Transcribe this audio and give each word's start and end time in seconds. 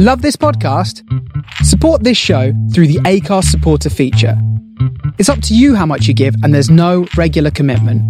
Love 0.00 0.22
this 0.22 0.36
podcast? 0.36 1.02
Support 1.64 2.04
this 2.04 2.16
show 2.16 2.52
through 2.72 2.86
the 2.86 3.00
Anchor 3.04 3.42
supporter 3.42 3.90
feature. 3.90 4.40
It's 5.18 5.28
up 5.28 5.42
to 5.42 5.56
you 5.56 5.74
how 5.74 5.86
much 5.86 6.06
you 6.06 6.14
give, 6.14 6.36
and 6.44 6.54
there's 6.54 6.70
no 6.70 7.08
regular 7.16 7.50
commitment. 7.50 8.00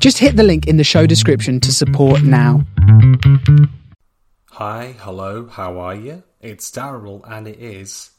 Just 0.00 0.16
hit 0.16 0.36
the 0.36 0.42
link 0.42 0.66
in 0.66 0.78
the 0.78 0.82
show 0.82 1.04
description 1.04 1.60
to 1.60 1.74
support 1.74 2.22
now. 2.22 2.64
Hi, 4.52 4.94
hello, 4.98 5.46
how 5.46 5.78
are 5.78 5.94
you? 5.94 6.22
It's 6.40 6.70
Daryl, 6.70 7.20
and 7.30 7.46
it 7.46 7.60
is 7.60 8.12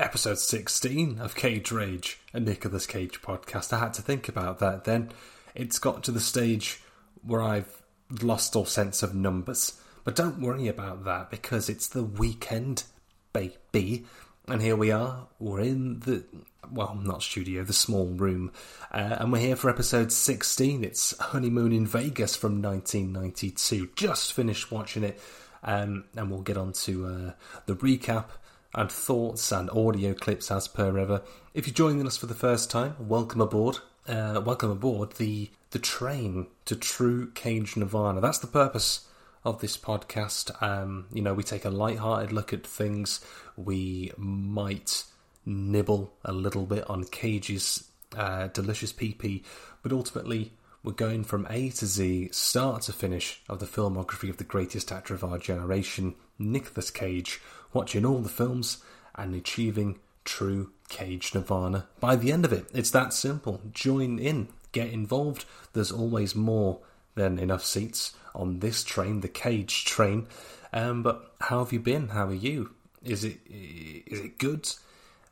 episode 0.00 0.38
16 0.38 1.18
of 1.18 1.34
Cage 1.34 1.70
Rage, 1.72 2.20
a 2.32 2.40
Nicolas 2.40 2.86
Cage 2.86 3.20
podcast. 3.20 3.74
I 3.74 3.80
had 3.80 3.92
to 3.92 4.02
think 4.02 4.30
about 4.30 4.60
that 4.60 4.84
then. 4.84 5.12
It's 5.54 5.78
got 5.78 6.02
to 6.04 6.10
the 6.10 6.20
stage 6.20 6.80
where 7.22 7.42
I've 7.42 7.82
lost 8.22 8.56
all 8.56 8.64
sense 8.64 9.02
of 9.02 9.14
numbers. 9.14 9.78
But 10.04 10.16
don't 10.16 10.40
worry 10.40 10.66
about 10.66 11.04
that 11.04 11.30
because 11.30 11.68
it's 11.68 11.86
the 11.86 12.02
weekend, 12.02 12.84
baby. 13.32 14.04
And 14.48 14.60
here 14.60 14.74
we 14.74 14.90
are. 14.90 15.28
We're 15.38 15.60
in 15.60 16.00
the, 16.00 16.24
well, 16.72 16.98
not 17.00 17.22
studio, 17.22 17.62
the 17.62 17.72
small 17.72 18.06
room. 18.06 18.50
Uh, 18.90 19.16
and 19.20 19.30
we're 19.30 19.38
here 19.38 19.54
for 19.54 19.70
episode 19.70 20.10
16. 20.10 20.82
It's 20.82 21.16
Honeymoon 21.18 21.72
in 21.72 21.86
Vegas 21.86 22.34
from 22.34 22.60
1992. 22.60 23.90
Just 23.94 24.32
finished 24.32 24.72
watching 24.72 25.04
it. 25.04 25.20
Um, 25.62 26.04
and 26.16 26.30
we'll 26.30 26.40
get 26.40 26.56
on 26.56 26.72
to 26.72 27.06
uh, 27.06 27.32
the 27.66 27.76
recap 27.76 28.26
and 28.74 28.90
thoughts 28.90 29.52
and 29.52 29.70
audio 29.70 30.14
clips 30.14 30.50
as 30.50 30.66
per 30.66 30.98
ever. 30.98 31.22
If 31.54 31.68
you're 31.68 31.74
joining 31.74 32.08
us 32.08 32.16
for 32.16 32.26
the 32.26 32.34
first 32.34 32.72
time, 32.72 32.96
welcome 32.98 33.40
aboard. 33.40 33.78
Uh, 34.08 34.42
welcome 34.44 34.72
aboard 34.72 35.12
the 35.12 35.50
the 35.70 35.78
train 35.78 36.48
to 36.64 36.74
true 36.74 37.30
cage 37.30 37.76
nirvana. 37.76 38.20
That's 38.20 38.38
the 38.38 38.48
purpose 38.48 39.06
of 39.44 39.60
this 39.60 39.76
podcast. 39.76 40.62
Um, 40.62 41.06
you 41.12 41.22
know, 41.22 41.34
we 41.34 41.42
take 41.42 41.64
a 41.64 41.70
light-hearted 41.70 42.32
look 42.32 42.52
at 42.52 42.66
things. 42.66 43.20
We 43.56 44.12
might 44.16 45.04
nibble 45.44 46.12
a 46.24 46.32
little 46.32 46.64
bit 46.64 46.88
on 46.88 47.04
Cage's 47.04 47.88
uh, 48.16 48.48
delicious 48.48 48.92
PP, 48.92 49.42
but 49.82 49.92
ultimately 49.92 50.52
we're 50.84 50.92
going 50.92 51.24
from 51.24 51.46
A 51.50 51.70
to 51.70 51.86
Z, 51.86 52.30
start 52.32 52.82
to 52.82 52.92
finish, 52.92 53.40
of 53.48 53.60
the 53.60 53.66
filmography 53.66 54.28
of 54.28 54.36
the 54.36 54.44
greatest 54.44 54.90
actor 54.90 55.14
of 55.14 55.24
our 55.24 55.38
generation, 55.38 56.14
Nicolas 56.38 56.90
Cage, 56.90 57.40
watching 57.72 58.04
all 58.04 58.18
the 58.18 58.28
films 58.28 58.82
and 59.14 59.34
achieving 59.34 59.98
true 60.24 60.70
Cage 60.88 61.34
Nirvana. 61.34 61.86
By 62.00 62.16
the 62.16 62.32
end 62.32 62.44
of 62.44 62.52
it, 62.52 62.66
it's 62.74 62.90
that 62.90 63.12
simple. 63.12 63.60
Join 63.72 64.18
in, 64.18 64.48
get 64.72 64.88
involved. 64.90 65.44
There's 65.72 65.92
always 65.92 66.34
more 66.34 66.80
than 67.14 67.38
enough 67.38 67.64
seats 67.64 68.14
on 68.34 68.60
this 68.60 68.84
train, 68.84 69.20
the 69.20 69.28
Cage 69.28 69.84
train. 69.84 70.26
Um, 70.72 71.02
but 71.02 71.34
how 71.40 71.58
have 71.60 71.72
you 71.72 71.80
been? 71.80 72.08
How 72.08 72.26
are 72.26 72.34
you? 72.34 72.70
Is 73.04 73.24
it 73.24 73.38
is 73.48 74.20
it 74.20 74.38
good? 74.38 74.68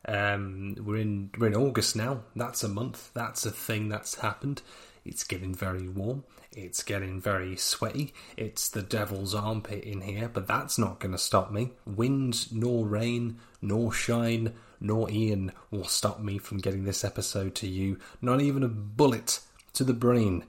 Um, 0.07 0.75
we're 0.83 0.97
in 0.97 1.31
we're 1.37 1.47
in 1.47 1.55
August 1.55 1.95
now. 1.95 2.21
That's 2.35 2.63
a 2.63 2.69
month. 2.69 3.11
That's 3.13 3.45
a 3.45 3.51
thing 3.51 3.89
that's 3.89 4.15
happened. 4.15 4.61
It's 5.05 5.23
getting 5.23 5.55
very 5.55 5.87
warm. 5.87 6.23
It's 6.51 6.83
getting 6.83 7.21
very 7.21 7.55
sweaty. 7.55 8.13
It's 8.35 8.67
the 8.67 8.81
devil's 8.81 9.33
armpit 9.33 9.83
in 9.83 10.01
here, 10.01 10.29
but 10.31 10.47
that's 10.47 10.77
not 10.77 10.99
going 10.99 11.13
to 11.13 11.17
stop 11.17 11.51
me. 11.51 11.71
Wind, 11.85 12.51
nor 12.51 12.85
rain, 12.85 13.39
nor 13.61 13.93
shine, 13.93 14.53
nor 14.79 15.09
Ian 15.09 15.53
will 15.71 15.85
stop 15.85 16.19
me 16.19 16.37
from 16.37 16.57
getting 16.57 16.83
this 16.83 17.05
episode 17.05 17.55
to 17.55 17.67
you. 17.67 17.99
Not 18.21 18.41
even 18.41 18.63
a 18.63 18.67
bullet 18.67 19.39
to 19.73 19.83
the 19.85 19.93
brain 19.93 20.43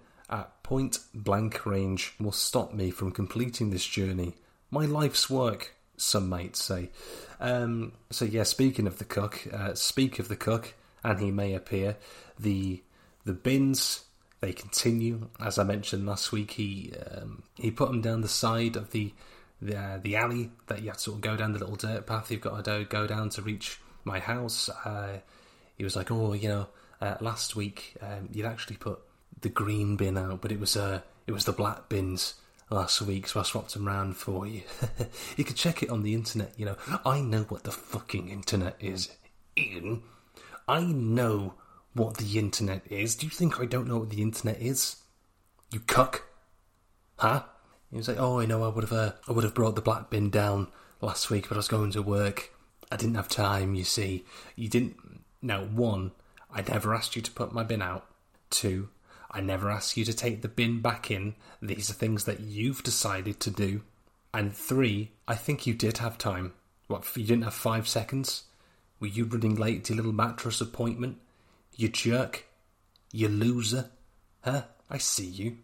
point 0.62 0.98
blank 1.14 1.66
range 1.66 2.14
will 2.20 2.32
stop 2.32 2.72
me 2.72 2.90
from 2.90 3.12
completing 3.12 3.70
this 3.70 3.86
journey. 3.86 4.34
My 4.70 4.86
life's 4.86 5.28
work, 5.28 5.74
some 5.96 6.28
might 6.28 6.56
say. 6.56 6.90
Um, 7.40 7.92
so 8.10 8.24
yeah, 8.24 8.44
speaking 8.44 8.86
of 8.86 8.98
the 8.98 9.04
cook, 9.04 9.46
uh, 9.52 9.74
speak 9.74 10.18
of 10.18 10.28
the 10.28 10.36
cook, 10.36 10.74
and 11.04 11.20
he 11.20 11.30
may 11.30 11.54
appear. 11.54 11.96
The 12.38 12.82
the 13.24 13.32
bins 13.32 14.04
they 14.40 14.52
continue. 14.52 15.28
As 15.40 15.58
I 15.58 15.64
mentioned 15.64 16.06
last 16.06 16.32
week, 16.32 16.52
he 16.52 16.92
um, 17.10 17.42
he 17.56 17.70
put 17.70 17.88
them 17.88 18.00
down 18.00 18.20
the 18.20 18.28
side 18.28 18.76
of 18.76 18.90
the 18.90 19.12
the, 19.60 19.78
uh, 19.78 19.98
the 20.02 20.16
alley 20.16 20.50
that 20.66 20.82
you 20.82 20.88
have 20.88 20.96
to 20.96 21.02
sort 21.02 21.16
of 21.16 21.20
go 21.20 21.36
down 21.36 21.52
the 21.52 21.60
little 21.60 21.76
dirt 21.76 22.04
path 22.04 22.32
you've 22.32 22.40
got 22.40 22.64
to 22.64 22.84
go 22.84 23.06
down 23.06 23.30
to 23.30 23.42
reach 23.42 23.80
my 24.04 24.18
house. 24.18 24.68
Uh, 24.68 25.18
he 25.76 25.84
was 25.84 25.96
like, 25.96 26.10
"Oh, 26.10 26.32
you 26.32 26.48
know, 26.48 26.66
uh, 27.00 27.16
last 27.20 27.54
week 27.56 27.96
um, 28.00 28.28
you'd 28.32 28.46
actually 28.46 28.76
put 28.76 29.00
the 29.42 29.48
green 29.48 29.96
bin 29.96 30.16
out, 30.16 30.40
but 30.40 30.52
it 30.52 30.60
was 30.60 30.76
uh, 30.76 31.00
it 31.26 31.32
was 31.32 31.44
the 31.44 31.52
black 31.52 31.88
bins." 31.88 32.34
last 32.72 33.02
week, 33.02 33.28
so 33.28 33.40
I 33.40 33.42
swapped 33.42 33.74
them 33.74 33.86
round 33.86 34.16
for 34.16 34.46
you. 34.46 34.62
you 35.36 35.44
can 35.44 35.54
check 35.54 35.82
it 35.82 35.90
on 35.90 36.02
the 36.02 36.14
internet, 36.14 36.52
you 36.56 36.64
know. 36.64 36.76
I 37.04 37.20
know 37.20 37.42
what 37.42 37.64
the 37.64 37.70
fucking 37.70 38.28
internet 38.28 38.76
is, 38.80 39.10
Ian. 39.56 40.02
I 40.66 40.80
know 40.80 41.54
what 41.94 42.16
the 42.16 42.38
internet 42.38 42.82
is. 42.90 43.14
Do 43.14 43.26
you 43.26 43.30
think 43.30 43.60
I 43.60 43.66
don't 43.66 43.86
know 43.86 43.98
what 43.98 44.10
the 44.10 44.22
internet 44.22 44.60
is? 44.60 44.96
You 45.70 45.80
cuck. 45.80 46.24
Huh? 47.18 47.44
He 47.90 47.98
was 47.98 48.08
like, 48.08 48.18
oh, 48.18 48.40
I 48.40 48.46
know 48.46 48.64
I 48.64 48.68
would 48.68 48.84
have, 48.84 48.92
uh, 48.92 49.12
I 49.28 49.32
would 49.32 49.44
have 49.44 49.54
brought 49.54 49.74
the 49.74 49.82
black 49.82 50.08
bin 50.08 50.30
down 50.30 50.68
last 51.00 51.30
week, 51.30 51.48
but 51.48 51.56
I 51.56 51.58
was 51.58 51.68
going 51.68 51.90
to 51.92 52.02
work. 52.02 52.52
I 52.90 52.96
didn't 52.96 53.16
have 53.16 53.28
time, 53.28 53.74
you 53.74 53.84
see. 53.84 54.24
You 54.56 54.68
didn't. 54.68 54.96
Now, 55.42 55.64
one, 55.64 56.12
I 56.50 56.62
never 56.62 56.94
asked 56.94 57.16
you 57.16 57.22
to 57.22 57.30
put 57.30 57.52
my 57.52 57.64
bin 57.64 57.82
out. 57.82 58.06
Two, 58.50 58.88
I 59.32 59.40
never 59.40 59.70
asked 59.70 59.96
you 59.96 60.04
to 60.04 60.12
take 60.12 60.42
the 60.42 60.48
bin 60.48 60.80
back 60.80 61.10
in. 61.10 61.34
These 61.60 61.88
are 61.90 61.94
things 61.94 62.24
that 62.24 62.40
you've 62.40 62.82
decided 62.82 63.40
to 63.40 63.50
do. 63.50 63.82
And 64.34 64.54
three, 64.54 65.12
I 65.26 65.34
think 65.34 65.66
you 65.66 65.74
did 65.74 65.98
have 65.98 66.18
time. 66.18 66.52
What, 66.86 67.04
you 67.16 67.24
didn't 67.24 67.44
have 67.44 67.54
five 67.54 67.88
seconds? 67.88 68.44
Were 69.00 69.06
you 69.06 69.24
running 69.24 69.56
late 69.56 69.84
to 69.84 69.94
your 69.94 69.96
little 69.96 70.12
mattress 70.12 70.60
appointment? 70.60 71.18
You 71.74 71.88
jerk. 71.88 72.46
You 73.10 73.28
loser. 73.28 73.90
Huh? 74.42 74.62
I 74.90 74.98
see 74.98 75.26
you. 75.26 75.58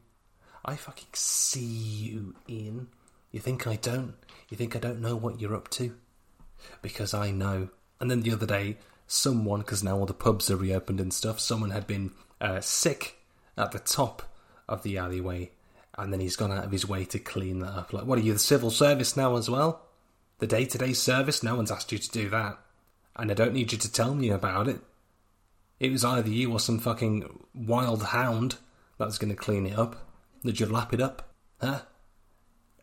I 0.65 0.77
fucking 0.77 1.09
see 1.13 1.61
you, 1.61 2.35
Ian. 2.49 2.89
You 3.31 3.41
think 3.41 3.67
I 3.67 3.77
don't? 3.77 4.15
You 4.49 4.57
think 4.57 4.75
I 4.75 4.79
don't 4.79 5.01
know 5.01 5.17
what 5.17 5.41
you're 5.41 5.55
up 5.55 5.69
to? 5.71 5.95
Because 6.81 7.13
I 7.13 7.31
know. 7.31 7.69
And 8.01 8.11
then 8.11 8.23
the 8.23 8.33
other 8.33 8.47
day, 8.47 8.79
someone, 9.07 9.61
because 9.61 9.85
now 9.85 9.99
all 9.99 10.07
the 10.07 10.15
pubs 10.15 10.51
are 10.51 10.57
reopened 10.57 11.01
and 11.01 11.13
stuff, 11.13 11.39
someone 11.39 11.71
had 11.71 11.87
been 11.87 12.13
uh, 12.41 12.61
sick 12.61 13.18
at 13.59 13.73
the 13.73 13.79
top 13.79 14.23
of 14.69 14.83
the 14.83 14.97
alleyway, 14.97 15.51
and 15.97 16.13
then 16.13 16.21
he's 16.21 16.37
gone 16.37 16.53
out 16.53 16.65
of 16.65 16.73
his 16.73 16.89
way 16.89 17.05
to 17.07 17.19
clean 17.19 17.59
that 17.61 17.73
up. 17.73 17.93
Like, 17.93 18.05
what 18.05 18.19
are 18.19 18.23
you, 18.23 18.33
the 18.33 18.39
civil 18.39 18.71
service 18.71 19.17
now 19.17 19.37
as 19.37 19.51
well? 19.51 19.83
The 20.39 20.47
day 20.47 20.65
to 20.67 20.79
day 20.79 20.93
service? 20.93 21.43
No 21.43 21.57
one's 21.57 21.73
asked 21.73 21.91
you 21.93 21.99
to 21.99 22.11
do 22.11 22.29
that. 22.31 22.59
And 23.17 23.31
I 23.31 23.35
don't 23.35 23.53
need 23.53 23.73
you 23.73 23.79
to 23.79 23.93
tell 23.93 24.15
me 24.15 24.31
about 24.31 24.69
it. 24.69 24.81
It 25.81 25.91
was 25.91 26.05
either 26.05 26.31
you 26.31 26.53
or 26.53 26.61
some 26.61 26.79
fucking 26.79 27.47
wild 27.55 28.05
hound 28.05 28.57
that 28.99 29.07
was 29.07 29.19
going 29.19 29.31
to 29.31 29.37
clean 29.37 29.67
it 29.67 29.79
up. 29.79 30.09
Did 30.45 30.61
you 30.61 30.67
lap 30.67 30.95
it 30.95 31.01
up? 31.01 31.29
Huh? 31.61 31.81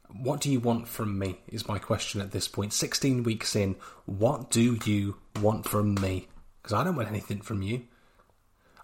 What 0.09 0.41
do 0.41 0.51
you 0.51 0.59
want 0.59 0.87
from 0.87 1.17
me? 1.17 1.39
Is 1.47 1.67
my 1.67 1.79
question 1.79 2.19
at 2.21 2.31
this 2.31 2.47
point. 2.47 2.73
16 2.73 3.23
weeks 3.23 3.55
in, 3.55 3.75
what 4.05 4.49
do 4.49 4.77
you 4.85 5.17
want 5.41 5.67
from 5.67 5.95
me? 5.95 6.27
Because 6.61 6.73
I 6.73 6.83
don't 6.83 6.95
want 6.95 7.09
anything 7.09 7.41
from 7.41 7.61
you. 7.61 7.83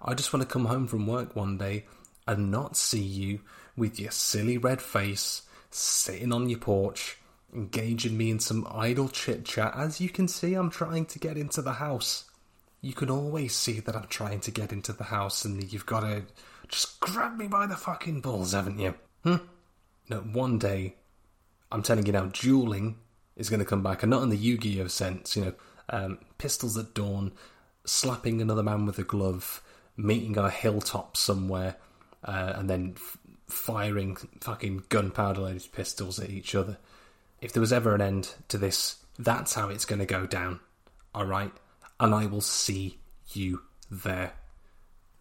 I 0.03 0.13
just 0.13 0.33
want 0.33 0.41
to 0.41 0.51
come 0.51 0.65
home 0.65 0.87
from 0.87 1.07
work 1.07 1.35
one 1.35 1.57
day 1.57 1.85
and 2.27 2.51
not 2.51 2.75
see 2.75 3.01
you 3.01 3.41
with 3.75 3.99
your 3.99 4.11
silly 4.11 4.57
red 4.57 4.81
face 4.81 5.43
sitting 5.69 6.33
on 6.33 6.49
your 6.49 6.59
porch, 6.59 7.17
engaging 7.53 8.17
me 8.17 8.29
in 8.29 8.39
some 8.39 8.67
idle 8.69 9.09
chit 9.09 9.45
chat. 9.45 9.73
As 9.75 10.01
you 10.01 10.09
can 10.09 10.27
see, 10.27 10.53
I'm 10.53 10.69
trying 10.69 11.05
to 11.07 11.19
get 11.19 11.37
into 11.37 11.61
the 11.61 11.73
house. 11.73 12.25
You 12.81 12.93
can 12.93 13.09
always 13.09 13.55
see 13.55 13.79
that 13.79 13.95
I'm 13.95 14.07
trying 14.07 14.39
to 14.41 14.51
get 14.51 14.71
into 14.71 14.93
the 14.93 15.05
house, 15.05 15.45
and 15.45 15.71
you've 15.71 15.85
got 15.85 16.01
to 16.01 16.23
just 16.67 16.99
grab 16.99 17.37
me 17.37 17.47
by 17.47 17.67
the 17.67 17.75
fucking 17.75 18.21
balls, 18.21 18.53
haven't 18.53 18.79
you? 18.79 18.95
Hmm? 19.23 19.35
No, 20.09 20.17
one 20.17 20.57
day, 20.57 20.95
I'm 21.71 21.83
telling 21.83 22.05
you 22.05 22.11
now, 22.11 22.25
dueling 22.25 22.97
is 23.35 23.49
going 23.49 23.59
to 23.59 23.65
come 23.65 23.83
back, 23.83 24.01
and 24.01 24.09
not 24.09 24.23
in 24.23 24.29
the 24.29 24.37
Yu 24.37 24.57
Gi 24.57 24.81
Oh 24.81 24.87
sense, 24.87 25.35
you 25.35 25.45
know, 25.45 25.53
um, 25.89 26.17
pistols 26.37 26.77
at 26.77 26.93
dawn, 26.93 27.33
slapping 27.85 28.41
another 28.41 28.63
man 28.63 28.85
with 28.85 28.97
a 28.97 29.03
glove, 29.03 29.61
meeting 29.97 30.37
on 30.37 30.45
a 30.45 30.49
hilltop 30.49 31.17
somewhere, 31.17 31.75
uh, 32.23 32.53
and 32.55 32.69
then 32.69 32.93
f- 32.95 33.17
firing 33.47 34.15
fucking 34.39 34.83
gunpowder 34.89 35.41
loaded 35.41 35.67
pistols 35.71 36.19
at 36.19 36.29
each 36.29 36.55
other. 36.55 36.77
If 37.41 37.53
there 37.53 37.61
was 37.61 37.73
ever 37.73 37.95
an 37.95 38.01
end 38.01 38.35
to 38.49 38.57
this, 38.57 38.97
that's 39.17 39.53
how 39.53 39.69
it's 39.69 39.85
going 39.85 39.99
to 39.99 40.05
go 40.05 40.25
down. 40.25 40.59
Alright? 41.15 41.51
And 41.99 42.13
I 42.13 42.25
will 42.25 42.41
see 42.41 42.99
you 43.33 43.61
there. 43.89 44.33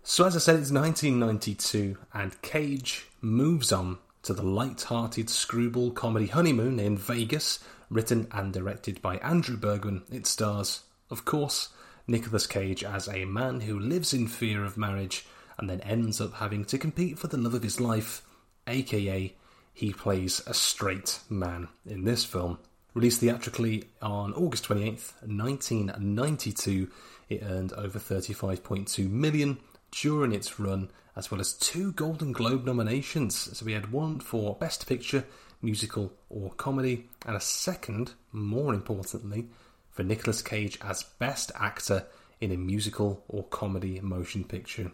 So, 0.02 0.24
as 0.24 0.34
I 0.34 0.38
said, 0.38 0.58
it's 0.58 0.70
1992, 0.70 1.98
and 2.14 2.40
Cage 2.40 3.06
moves 3.20 3.70
on 3.70 3.98
to 4.22 4.32
the 4.32 4.42
light-hearted 4.42 5.28
screwball 5.28 5.90
comedy 5.90 6.26
Honeymoon 6.26 6.78
in 6.78 6.96
Vegas, 6.96 7.58
written 7.90 8.26
and 8.32 8.52
directed 8.52 9.02
by 9.02 9.16
Andrew 9.18 9.56
Bergman. 9.56 10.02
It 10.10 10.26
stars, 10.26 10.84
of 11.10 11.24
course, 11.24 11.68
Nicolas 12.10 12.46
Cage 12.46 12.82
as 12.82 13.08
a 13.08 13.24
man 13.24 13.60
who 13.60 13.78
lives 13.78 14.12
in 14.12 14.26
fear 14.26 14.64
of 14.64 14.76
marriage 14.76 15.24
and 15.58 15.70
then 15.70 15.80
ends 15.82 16.20
up 16.20 16.34
having 16.34 16.64
to 16.64 16.76
compete 16.76 17.18
for 17.18 17.28
the 17.28 17.36
love 17.36 17.54
of 17.54 17.62
his 17.62 17.80
life, 17.80 18.22
aka 18.66 19.32
he 19.72 19.92
plays 19.92 20.42
a 20.46 20.52
straight 20.52 21.20
man 21.30 21.68
in 21.86 22.04
this 22.04 22.24
film. 22.24 22.58
Released 22.94 23.20
theatrically 23.20 23.84
on 24.02 24.34
August 24.34 24.64
28th, 24.64 25.12
1992, 25.22 26.90
it 27.28 27.42
earned 27.44 27.72
over 27.74 28.00
35.2 28.00 29.08
million 29.08 29.58
during 29.92 30.32
its 30.32 30.58
run, 30.58 30.90
as 31.14 31.30
well 31.30 31.40
as 31.40 31.52
two 31.52 31.92
Golden 31.92 32.32
Globe 32.32 32.66
nominations. 32.66 33.56
So 33.56 33.64
we 33.64 33.72
had 33.72 33.92
one 33.92 34.18
for 34.18 34.56
Best 34.56 34.88
Picture, 34.88 35.24
Musical 35.62 36.12
or 36.28 36.50
Comedy, 36.54 37.08
and 37.24 37.36
a 37.36 37.40
second, 37.40 38.14
more 38.32 38.74
importantly, 38.74 39.46
for 39.90 40.02
Nicolas 40.02 40.42
Cage 40.42 40.78
as 40.82 41.02
Best 41.02 41.52
Actor 41.58 42.06
in 42.40 42.52
a 42.52 42.56
Musical 42.56 43.24
or 43.28 43.44
Comedy 43.44 44.00
Motion 44.00 44.44
Picture. 44.44 44.92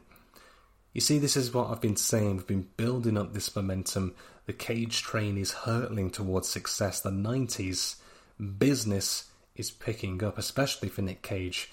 You 0.92 1.00
see, 1.00 1.18
this 1.18 1.36
is 1.36 1.52
what 1.52 1.68
I've 1.68 1.80
been 1.80 1.96
saying. 1.96 2.36
We've 2.36 2.46
been 2.46 2.68
building 2.76 3.18
up 3.18 3.34
this 3.34 3.54
momentum. 3.54 4.14
The 4.46 4.52
Cage 4.52 5.02
train 5.02 5.36
is 5.36 5.52
hurtling 5.52 6.10
towards 6.10 6.48
success. 6.48 7.00
The 7.00 7.10
90s 7.10 7.96
business 8.58 9.28
is 9.54 9.70
picking 9.70 10.22
up, 10.24 10.38
especially 10.38 10.88
for 10.88 11.02
Nick 11.02 11.22
Cage. 11.22 11.70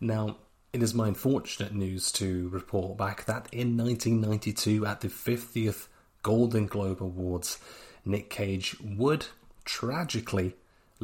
Now, 0.00 0.38
it 0.72 0.82
is 0.82 0.92
my 0.92 1.06
unfortunate 1.06 1.72
news 1.72 2.10
to 2.12 2.48
report 2.48 2.98
back 2.98 3.26
that 3.26 3.46
in 3.52 3.76
1992, 3.76 4.84
at 4.84 5.00
the 5.00 5.08
50th 5.08 5.86
Golden 6.24 6.66
Globe 6.66 7.00
Awards, 7.00 7.58
Nick 8.04 8.28
Cage 8.28 8.76
would 8.80 9.26
tragically 9.64 10.56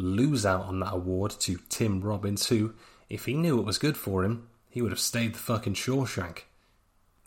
lose 0.03 0.47
out 0.47 0.67
on 0.67 0.81
that 0.81 0.95
award 0.95 1.33
to 1.41 1.59
Tim 1.69 2.01
Robbins, 2.01 2.49
who, 2.49 2.75
if 3.09 3.27
he 3.27 3.35
knew 3.35 3.59
it 3.59 3.67
was 3.67 3.79
good 3.79 3.97
for 3.97 4.25
him, 4.25 4.49
he 4.69 4.83
would 4.83 4.93
have 4.93 5.01
stayed 5.01 5.35
the 5.35 5.39
fucking 5.39 5.75
Shawshank. 5.75 6.43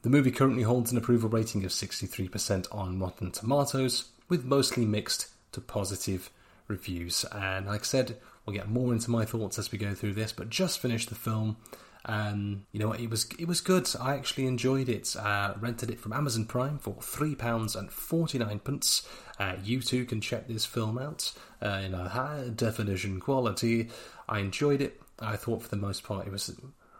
The 0.01 0.09
movie 0.09 0.31
currently 0.31 0.63
holds 0.63 0.91
an 0.91 0.97
approval 0.97 1.29
rating 1.29 1.63
of 1.63 1.71
63% 1.71 2.67
on 2.71 2.99
Rotten 2.99 3.31
Tomatoes, 3.31 4.09
with 4.29 4.45
mostly 4.45 4.85
mixed 4.85 5.27
to 5.53 5.61
positive 5.61 6.29
reviews. 6.67 7.25
And 7.31 7.67
like 7.67 7.81
I 7.81 7.85
said, 7.85 8.17
we'll 8.45 8.55
get 8.55 8.69
more 8.69 8.93
into 8.93 9.11
my 9.11 9.25
thoughts 9.25 9.59
as 9.59 9.71
we 9.71 9.77
go 9.77 9.93
through 9.93 10.13
this, 10.13 10.33
but 10.33 10.49
just 10.49 10.79
finished 10.79 11.09
the 11.09 11.15
film. 11.15 11.57
Um, 12.05 12.65
you 12.71 12.79
know 12.79 12.89
what? 12.89 12.99
It 12.99 13.09
was 13.09 13.27
it 13.39 13.47
was 13.47 13.61
good. 13.61 13.87
I 13.99 14.15
actually 14.15 14.45
enjoyed 14.47 14.89
it. 14.89 15.15
Uh, 15.15 15.53
rented 15.59 15.89
it 15.89 15.99
from 15.99 16.13
Amazon 16.13 16.45
Prime 16.45 16.77
for 16.77 16.95
three 17.01 17.35
pounds 17.35 17.75
and 17.75 17.91
forty 17.91 18.37
nine 18.37 18.59
pence. 18.59 19.07
Uh, 19.39 19.55
you 19.63 19.81
too 19.81 20.05
can 20.05 20.21
check 20.21 20.47
this 20.47 20.65
film 20.65 20.97
out 20.97 21.31
uh, 21.61 21.81
in 21.83 21.93
a 21.93 22.09
high 22.09 22.49
definition 22.55 23.19
quality. 23.19 23.89
I 24.27 24.39
enjoyed 24.39 24.81
it. 24.81 25.01
I 25.19 25.37
thought 25.37 25.63
for 25.63 25.69
the 25.69 25.77
most 25.77 26.03
part 26.03 26.27
it 26.27 26.31
was 26.31 26.53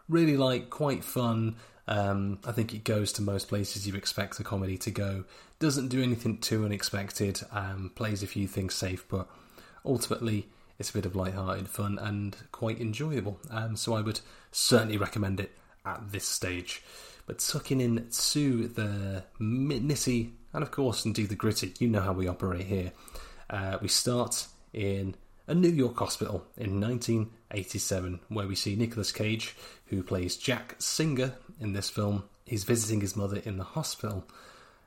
really 0.08 0.36
like 0.36 0.70
quite 0.70 1.04
fun. 1.04 1.56
Um, 1.86 2.38
I 2.46 2.52
think 2.52 2.72
it 2.72 2.84
goes 2.84 3.12
to 3.12 3.22
most 3.22 3.48
places 3.48 3.86
you 3.86 3.94
expect 3.94 4.40
a 4.40 4.44
comedy 4.44 4.78
to 4.78 4.90
go. 4.90 5.24
Doesn't 5.58 5.88
do 5.88 6.02
anything 6.02 6.38
too 6.38 6.64
unexpected. 6.64 7.42
Um, 7.52 7.92
plays 7.94 8.22
a 8.22 8.26
few 8.26 8.48
things 8.48 8.74
safe, 8.74 9.04
but 9.08 9.28
ultimately 9.84 10.48
it's 10.78 10.90
a 10.90 10.94
bit 10.94 11.06
of 11.06 11.16
light-hearted 11.16 11.68
fun 11.68 11.98
and 11.98 12.36
quite 12.52 12.80
enjoyable. 12.80 13.40
Um, 13.50 13.76
so 13.76 13.94
I 13.94 14.00
would 14.00 14.20
certainly 14.50 14.96
recommend 14.96 15.40
it 15.40 15.56
at 15.84 16.12
this 16.12 16.26
stage. 16.26 16.82
But 17.26 17.38
tucking 17.38 17.80
in 17.80 18.08
to 18.10 18.68
the 18.68 19.24
nitty 19.40 20.32
and 20.54 20.62
of 20.62 20.70
course 20.70 21.04
indeed 21.04 21.28
the 21.28 21.34
gritty, 21.34 21.74
you 21.78 21.88
know 21.88 22.00
how 22.00 22.12
we 22.12 22.28
operate 22.28 22.66
here. 22.66 22.92
Uh, 23.50 23.76
we 23.82 23.88
start 23.88 24.46
in 24.72 25.16
a 25.46 25.54
New 25.54 25.68
York 25.68 25.98
hospital 25.98 26.46
in 26.56 26.80
1987, 26.80 28.20
where 28.28 28.46
we 28.46 28.54
see 28.54 28.76
Nicolas 28.76 29.12
Cage, 29.12 29.54
who 29.86 30.02
plays 30.02 30.36
Jack 30.36 30.76
Singer 30.78 31.34
in 31.60 31.74
this 31.74 31.90
film. 31.90 32.24
He's 32.46 32.64
visiting 32.64 33.00
his 33.00 33.16
mother 33.16 33.42
in 33.44 33.58
the 33.58 33.64
hospital. 33.64 34.24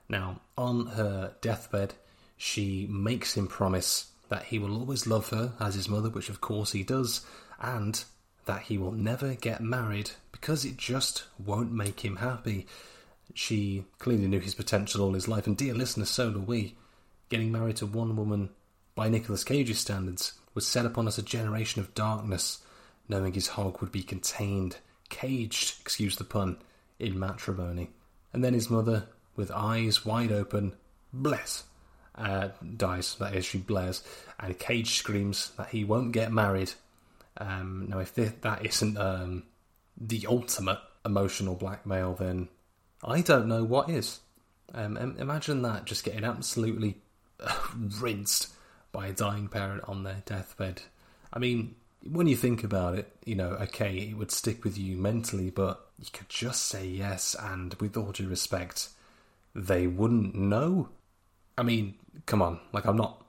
Now, 0.08 0.40
on 0.56 0.86
her 0.86 1.34
deathbed, 1.42 1.94
she 2.36 2.88
makes 2.90 3.34
him 3.34 3.46
promise 3.46 4.10
that 4.28 4.44
he 4.44 4.58
will 4.58 4.76
always 4.76 5.06
love 5.06 5.30
her 5.30 5.52
as 5.60 5.74
his 5.74 5.88
mother, 5.88 6.10
which 6.10 6.28
of 6.28 6.40
course 6.40 6.72
he 6.72 6.82
does, 6.82 7.24
and 7.60 8.04
that 8.44 8.62
he 8.62 8.78
will 8.78 8.92
never 8.92 9.34
get 9.34 9.60
married 9.60 10.10
because 10.32 10.64
it 10.64 10.76
just 10.76 11.24
won't 11.38 11.72
make 11.72 12.00
him 12.00 12.16
happy. 12.16 12.66
She 13.34 13.84
clearly 13.98 14.26
knew 14.26 14.40
his 14.40 14.54
potential 14.54 15.02
all 15.02 15.12
his 15.12 15.28
life, 15.28 15.46
and 15.46 15.56
dear 15.56 15.74
listener, 15.74 16.06
so 16.06 16.30
do 16.30 16.40
we. 16.40 16.76
Getting 17.28 17.52
married 17.52 17.76
to 17.76 17.86
one 17.86 18.16
woman 18.16 18.50
by 18.94 19.08
Nicolas 19.08 19.44
Cage's 19.44 19.78
standards 19.78 20.32
would 20.54 20.64
set 20.64 20.86
upon 20.86 21.06
us 21.06 21.18
a 21.18 21.22
generation 21.22 21.80
of 21.80 21.94
darkness, 21.94 22.62
knowing 23.08 23.34
his 23.34 23.48
hog 23.48 23.80
would 23.80 23.92
be 23.92 24.02
contained, 24.02 24.78
caged, 25.08 25.80
excuse 25.80 26.16
the 26.16 26.24
pun, 26.24 26.56
in 26.98 27.18
matrimony. 27.18 27.90
And 28.32 28.42
then 28.42 28.54
his 28.54 28.70
mother, 28.70 29.08
with 29.36 29.50
eyes 29.50 30.04
wide 30.04 30.32
open, 30.32 30.74
bless, 31.12 31.64
uh, 32.18 32.48
dies, 32.76 33.14
that 33.16 33.34
is, 33.34 33.44
she 33.44 33.58
blares, 33.58 34.02
and 34.38 34.58
Cage 34.58 34.94
screams 34.98 35.50
that 35.56 35.68
he 35.68 35.84
won't 35.84 36.12
get 36.12 36.32
married. 36.32 36.72
Um, 37.36 37.86
now, 37.88 38.00
if 38.00 38.14
this, 38.14 38.32
that 38.42 38.66
isn't 38.66 38.98
um, 38.98 39.44
the 39.96 40.26
ultimate 40.28 40.80
emotional 41.04 41.54
blackmail, 41.54 42.14
then 42.14 42.48
I 43.02 43.20
don't 43.20 43.46
know 43.46 43.64
what 43.64 43.90
is. 43.90 44.20
Um, 44.74 44.96
imagine 45.18 45.62
that 45.62 45.86
just 45.86 46.04
getting 46.04 46.24
absolutely 46.24 46.96
rinsed 48.00 48.48
by 48.92 49.08
a 49.08 49.12
dying 49.12 49.48
parent 49.48 49.84
on 49.86 50.02
their 50.02 50.22
deathbed. 50.26 50.82
I 51.32 51.38
mean, 51.38 51.74
when 52.10 52.26
you 52.26 52.36
think 52.36 52.64
about 52.64 52.98
it, 52.98 53.10
you 53.24 53.34
know, 53.34 53.50
okay, 53.62 53.96
it 53.96 54.16
would 54.16 54.30
stick 54.30 54.64
with 54.64 54.78
you 54.78 54.96
mentally, 54.96 55.50
but 55.50 55.86
you 55.98 56.06
could 56.12 56.28
just 56.28 56.66
say 56.66 56.86
yes, 56.86 57.34
and 57.38 57.74
with 57.74 57.96
all 57.96 58.12
due 58.12 58.28
respect, 58.28 58.88
they 59.54 59.86
wouldn't 59.86 60.34
know. 60.34 60.88
I 61.58 61.62
mean, 61.62 61.94
come 62.26 62.40
on, 62.40 62.60
like, 62.72 62.86
I'm 62.86 62.96
not. 62.96 63.24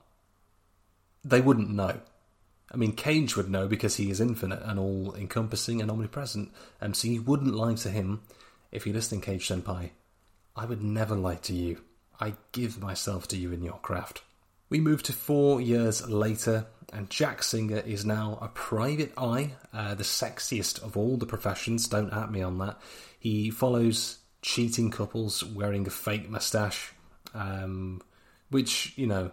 They 1.24 1.40
wouldn't 1.40 1.70
know. 1.70 2.00
I 2.72 2.76
mean, 2.76 2.92
Cage 2.92 3.36
would 3.36 3.50
know 3.50 3.66
because 3.66 3.96
he 3.96 4.10
is 4.10 4.20
infinite 4.20 4.62
and 4.62 4.78
all 4.78 5.14
encompassing 5.16 5.82
and 5.82 5.90
omnipresent, 5.90 6.52
and 6.80 6.96
so 6.96 7.08
you 7.08 7.22
wouldn't 7.22 7.54
lie 7.54 7.74
to 7.74 7.90
him 7.90 8.22
if 8.70 8.86
you're 8.86 8.94
listening, 8.94 9.20
Cage 9.20 9.48
Senpai. 9.48 9.90
I 10.54 10.64
would 10.64 10.82
never 10.82 11.16
lie 11.16 11.36
to 11.36 11.52
you. 11.52 11.82
I 12.20 12.34
give 12.52 12.80
myself 12.80 13.26
to 13.28 13.36
you 13.36 13.52
in 13.52 13.62
your 13.62 13.78
craft. 13.78 14.22
We 14.68 14.78
move 14.78 15.02
to 15.04 15.12
four 15.12 15.60
years 15.60 16.08
later, 16.08 16.66
and 16.92 17.10
Jack 17.10 17.42
Singer 17.42 17.78
is 17.78 18.04
now 18.04 18.38
a 18.40 18.48
private 18.48 19.12
eye, 19.16 19.54
uh, 19.72 19.94
the 19.94 20.04
sexiest 20.04 20.80
of 20.84 20.96
all 20.96 21.16
the 21.16 21.26
professions. 21.26 21.88
Don't 21.88 22.12
at 22.12 22.30
me 22.30 22.42
on 22.42 22.58
that. 22.58 22.78
He 23.18 23.50
follows 23.50 24.18
cheating 24.42 24.90
couples 24.90 25.44
wearing 25.44 25.86
a 25.86 25.90
fake 25.90 26.30
mustache, 26.30 26.92
um, 27.34 28.00
which, 28.50 28.92
you 28.96 29.06
know, 29.06 29.30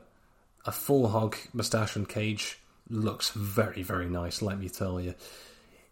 a 0.65 0.71
full 0.71 1.07
hog 1.09 1.35
mustache 1.53 1.95
and 1.95 2.07
cage 2.07 2.59
looks 2.89 3.29
very, 3.31 3.83
very 3.83 4.07
nice, 4.07 4.41
let 4.41 4.59
me 4.59 4.69
tell 4.69 4.99
you. 4.99 5.13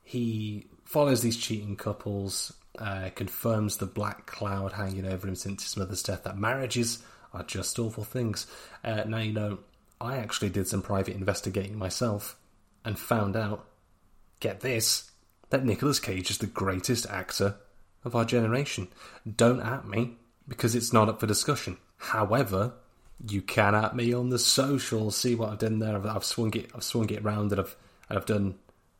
He 0.04 0.67
follows 0.86 1.22
these 1.22 1.38
cheating 1.38 1.75
couples, 1.75 2.53
uh, 2.77 3.10
confirms 3.15 3.77
the 3.77 3.86
black 3.86 4.25
cloud 4.25 4.74
hanging 4.74 5.05
over 5.05 5.27
him 5.27 5.36
since 5.36 5.63
his 5.63 5.77
mother's 5.77 6.03
death 6.03 6.24
that 6.24 6.38
marriages 6.38 7.00
are 7.34 7.44
just 7.44 7.77
awful 7.79 8.03
things. 8.03 8.48
Uh, 8.84 9.03
now, 9.08 9.17
you 9.17 9.34
know, 9.34 9.60
I 10.00 10.17
actually 10.17 10.50
did 10.50 10.67
some 10.67 10.82
private 10.82 11.15
investigating 11.15 11.77
myself 11.77 12.38
and 12.84 13.00
found 13.00 13.36
out, 13.36 13.65
get 14.39 14.62
this, 14.62 15.12
that 15.50 15.65
Nicolas 15.65 16.00
Cage 16.00 16.29
is 16.29 16.38
the 16.38 16.48
greatest 16.48 17.08
actor 17.10 17.55
of 18.03 18.15
our 18.15 18.25
generation. 18.25 18.88
Don't 19.36 19.62
at 19.62 19.88
me 19.88 20.17
because 20.48 20.75
it's 20.75 20.94
not 20.94 21.10
up 21.10 21.20
for 21.20 21.27
discussion. 21.27 21.77
However, 21.98 22.74
you 23.27 23.41
can 23.41 23.75
at 23.75 23.95
me 23.95 24.13
on 24.13 24.29
the 24.29 24.39
social. 24.39 25.12
See 25.12 25.36
what 25.36 25.50
I've 25.50 25.60
done 25.60 25.79
there. 25.79 25.95
I've, 25.95 26.05
I've 26.05 26.25
swung 26.25 26.55
it. 26.55 26.69
I've 26.75 26.84
swung 26.84 27.10
it 27.10 27.24
round, 27.24 27.51
and 27.51 27.62
I've 27.62 27.75
and 28.10 28.17
I've 28.17 28.25
done. 28.25 28.55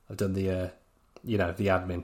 I've 0.10 0.18
done 0.18 0.34
the, 0.34 0.50
uh, 0.52 0.70
you 1.24 1.38
know, 1.38 1.52
the 1.52 1.68
admin. 1.68 2.04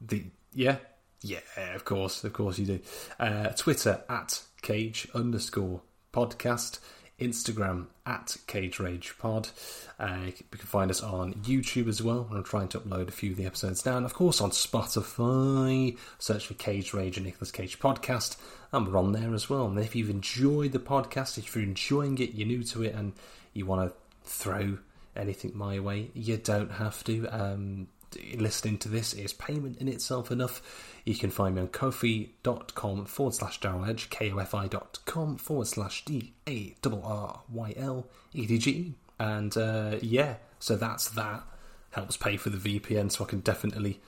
The 0.00 0.24
yeah, 0.54 0.76
yeah. 1.20 1.40
Of 1.74 1.84
course, 1.84 2.24
of 2.24 2.32
course 2.32 2.58
you 2.58 2.66
do. 2.66 2.80
Uh, 3.20 3.48
Twitter 3.48 4.02
at 4.08 4.42
cage 4.62 5.08
underscore 5.14 5.82
podcast. 6.12 6.78
Instagram 7.20 7.86
at 8.04 8.36
Cage 8.46 8.78
Rage 8.78 9.14
Pod. 9.18 9.48
Uh, 9.98 10.18
you 10.26 10.32
can 10.32 10.66
find 10.66 10.90
us 10.90 11.02
on 11.02 11.32
YouTube 11.34 11.88
as 11.88 12.02
well. 12.02 12.28
I'm 12.30 12.44
trying 12.44 12.68
to 12.68 12.80
upload 12.80 13.08
a 13.08 13.12
few 13.12 13.30
of 13.30 13.38
the 13.38 13.46
episodes 13.46 13.86
now. 13.86 13.96
And 13.96 14.04
of 14.04 14.12
course 14.12 14.40
on 14.40 14.50
Spotify. 14.50 15.96
Search 16.18 16.46
for 16.46 16.54
Cage 16.54 16.92
Rage 16.92 17.16
and 17.16 17.24
Nicolas 17.24 17.50
Cage 17.50 17.78
Podcast. 17.78 18.36
And 18.72 18.86
we're 18.86 18.98
on 18.98 19.12
there 19.12 19.34
as 19.34 19.48
well. 19.48 19.66
And 19.66 19.78
if 19.78 19.94
you've 19.94 20.10
enjoyed 20.10 20.72
the 20.72 20.78
podcast, 20.78 21.38
if 21.38 21.54
you're 21.54 21.64
enjoying 21.64 22.18
it, 22.18 22.34
you're 22.34 22.46
new 22.46 22.62
to 22.64 22.82
it, 22.82 22.94
and 22.94 23.12
you 23.52 23.66
want 23.66 23.90
to 23.90 23.96
throw 24.28 24.78
anything 25.14 25.52
my 25.54 25.78
way, 25.80 26.10
you 26.14 26.36
don't 26.36 26.72
have 26.72 27.02
to. 27.04 27.26
Um, 27.28 27.88
listening 28.36 28.78
to 28.78 28.88
this 28.88 29.12
is 29.12 29.32
payment 29.32 29.78
in 29.78 29.88
itself 29.88 30.30
enough. 30.30 30.62
You 31.04 31.14
can 31.14 31.30
find 31.30 31.54
me 31.54 31.62
on 31.62 31.68
kofi.com 31.68 33.06
forward 33.06 33.34
slash 33.34 33.60
Daryl 33.60 33.88
Edge, 33.88 34.10
kofi.com 34.10 35.36
forward 35.38 35.66
slash 35.66 36.04
D 36.04 36.32
A 36.48 36.74
R 36.84 37.00
R 37.02 37.40
Y 37.50 37.74
L 37.76 38.06
E 38.32 38.46
D 38.46 38.58
G. 38.58 38.94
And 39.18 39.56
uh, 39.56 39.96
yeah, 40.02 40.36
so 40.58 40.76
that's 40.76 41.08
that. 41.10 41.42
Helps 41.90 42.16
pay 42.16 42.36
for 42.36 42.50
the 42.50 42.58
VPN 42.58 43.10
so 43.10 43.24
I 43.24 43.28
can 43.28 43.40
definitely 43.40 44.00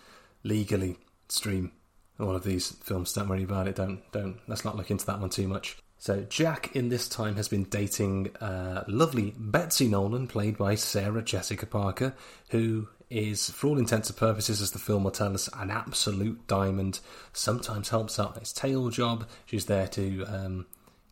legally 0.43 0.99
stream 1.29 1.73
one 2.19 2.35
of 2.35 2.45
these 2.45 2.73
films. 2.83 3.13
Don't 3.13 3.29
worry 3.29 3.45
about 3.45 3.69
it. 3.69 3.77
Don't 3.77 4.01
don't 4.13 4.39
let's 4.47 4.65
not 4.65 4.77
look 4.77 4.91
into 4.91 5.07
that 5.07 5.21
one 5.21 5.31
too 5.31 5.49
much. 5.49 5.79
So 5.99 6.25
Jack 6.29 6.77
in 6.77 6.91
this 6.91 7.09
time 7.09 7.35
has 7.37 7.49
been 7.49 7.65
dating 7.65 8.37
uh, 8.37 8.85
lovely 8.87 9.35
Betsy 9.37 9.89
Nolan, 9.89 10.29
played 10.29 10.57
by 10.57 10.77
Sarah 10.77 11.23
Jessica 11.23 11.67
Parker, 11.67 12.15
who 12.51 12.89
is, 13.11 13.51
for 13.51 13.69
all 13.69 13.79
intents 13.79 14.09
and 14.09 14.17
purposes, 14.17 14.61
as 14.61 14.71
the 14.71 14.79
film 14.79 15.05
will 15.05 15.11
tell 15.11 15.35
us, 15.35 15.49
an 15.57 15.71
absolute 15.71 16.47
diamond. 16.47 17.01
Sometimes 17.33 17.89
helps 17.89 18.19
out 18.19 18.39
his 18.39 18.53
tail 18.53 18.91
job. 18.91 19.27
She's 19.47 19.67
there 19.67 19.89
to 19.89 20.25
um, 20.27 20.67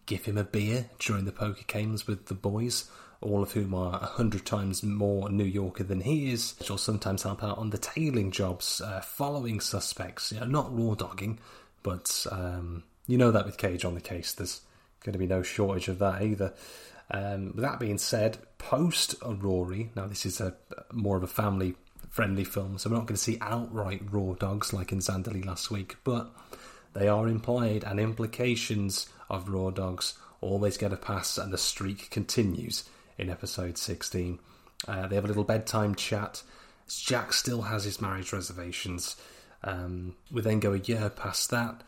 give 0.06 0.24
him 0.24 0.38
a 0.38 0.44
beer 0.44 0.88
during 1.00 1.24
the 1.24 1.32
poker 1.32 1.64
games 1.66 2.06
with 2.06 2.26
the 2.26 2.34
boys, 2.34 2.88
all 3.20 3.42
of 3.42 3.52
whom 3.52 3.74
are 3.74 3.94
a 3.94 4.06
hundred 4.06 4.44
times 4.44 4.82
more 4.82 5.30
New 5.30 5.44
Yorker 5.44 5.84
than 5.84 6.00
he 6.00 6.32
is. 6.32 6.54
She'll 6.62 6.78
sometimes 6.78 7.22
help 7.22 7.42
out 7.42 7.58
on 7.58 7.70
the 7.70 7.78
tailing 7.78 8.30
jobs, 8.30 8.80
uh, 8.80 9.00
following 9.00 9.60
suspects. 9.60 10.32
You 10.32 10.40
know, 10.40 10.46
not 10.46 10.76
raw 10.76 10.94
dogging, 10.94 11.38
but 11.82 12.26
um, 12.30 12.84
you 13.06 13.18
know 13.18 13.30
that 13.30 13.46
with 13.46 13.58
Cage 13.58 13.84
on 13.84 13.94
the 13.94 14.00
case, 14.00 14.32
there's 14.32 14.60
going 15.04 15.12
to 15.12 15.18
be 15.18 15.26
no 15.26 15.42
shortage 15.42 15.88
of 15.88 15.98
that 16.00 16.22
either. 16.22 16.52
Um, 17.10 17.52
with 17.54 17.62
that 17.62 17.78
being 17.78 17.98
said, 17.98 18.38
post 18.58 19.14
Rory, 19.24 19.90
now 19.94 20.06
this 20.06 20.26
is 20.26 20.40
a 20.40 20.54
more 20.92 21.16
of 21.16 21.22
a 21.22 21.28
family 21.28 21.76
friendly 22.10 22.44
film, 22.44 22.78
so 22.78 22.90
we're 22.90 22.96
not 22.96 23.06
going 23.06 23.16
to 23.16 23.22
see 23.22 23.38
outright 23.40 24.02
raw 24.10 24.32
dogs 24.34 24.72
like 24.72 24.90
in 24.90 24.98
Zandalee 24.98 25.44
last 25.44 25.70
week, 25.70 25.96
but 26.02 26.30
they 26.94 27.08
are 27.08 27.28
implied, 27.28 27.84
and 27.84 28.00
implications 28.00 29.08
of 29.28 29.48
raw 29.48 29.70
dogs 29.70 30.14
always 30.40 30.76
get 30.76 30.92
a 30.92 30.96
pass, 30.96 31.38
and 31.38 31.52
the 31.52 31.58
streak 31.58 32.10
continues 32.10 32.84
in 33.18 33.30
episode 33.30 33.78
16. 33.78 34.38
Uh, 34.86 35.06
they 35.06 35.14
have 35.14 35.24
a 35.24 35.28
little 35.28 35.44
bedtime 35.44 35.94
chat. 35.94 36.42
Jack 36.88 37.32
still 37.32 37.62
has 37.62 37.84
his 37.84 38.00
marriage 38.00 38.32
reservations. 38.32 39.16
Um, 39.64 40.14
we 40.30 40.42
then 40.42 40.60
go 40.60 40.72
a 40.72 40.78
year 40.78 41.10
past 41.10 41.50
that, 41.50 41.82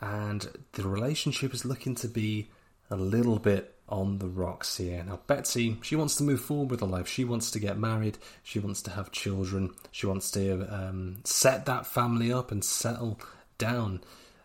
and 0.00 0.48
the 0.72 0.88
relationship 0.88 1.54
is 1.54 1.64
looking 1.64 1.94
to 1.96 2.08
be 2.08 2.50
a 2.90 2.96
little 2.96 3.38
bit 3.38 3.74
on 3.88 4.18
the 4.18 4.28
rocks 4.28 4.76
here. 4.76 5.02
Now, 5.02 5.20
Betsy, 5.26 5.78
she 5.82 5.96
wants 5.96 6.16
to 6.16 6.22
move 6.22 6.40
forward 6.40 6.70
with 6.70 6.80
her 6.80 6.86
life. 6.86 7.08
She 7.08 7.24
wants 7.24 7.50
to 7.52 7.58
get 7.58 7.78
married. 7.78 8.18
She 8.42 8.58
wants 8.58 8.82
to 8.82 8.90
have 8.90 9.12
children. 9.12 9.74
She 9.90 10.06
wants 10.06 10.30
to 10.32 10.66
um, 10.70 11.18
set 11.24 11.66
that 11.66 11.86
family 11.86 12.32
up 12.32 12.52
and 12.52 12.64
settle 12.64 13.20
down. 13.56 14.02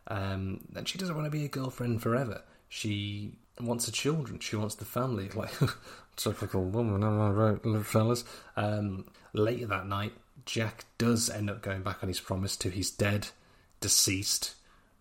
Um, 0.07 0.61
and 0.75 0.87
she 0.87 0.97
doesn't 0.97 1.15
want 1.15 1.25
to 1.25 1.31
be 1.31 1.45
a 1.45 1.49
girlfriend 1.49 2.01
forever. 2.01 2.41
She 2.69 3.33
wants 3.59 3.85
the 3.85 3.91
children. 3.91 4.39
She 4.39 4.55
wants 4.55 4.75
the 4.75 4.85
family. 4.85 5.29
Like 5.33 5.51
typical 6.15 6.63
woman, 6.63 7.03
am 7.03 7.21
I 7.21 7.29
right, 7.29 7.85
fellas? 7.85 8.23
Um, 8.55 9.05
later 9.33 9.67
that 9.67 9.87
night, 9.87 10.13
Jack 10.45 10.85
does 10.97 11.29
end 11.29 11.49
up 11.49 11.61
going 11.61 11.83
back 11.83 12.03
on 12.03 12.09
his 12.09 12.19
promise 12.19 12.57
to 12.57 12.69
his 12.69 12.91
dead, 12.91 13.27
deceased, 13.79 14.55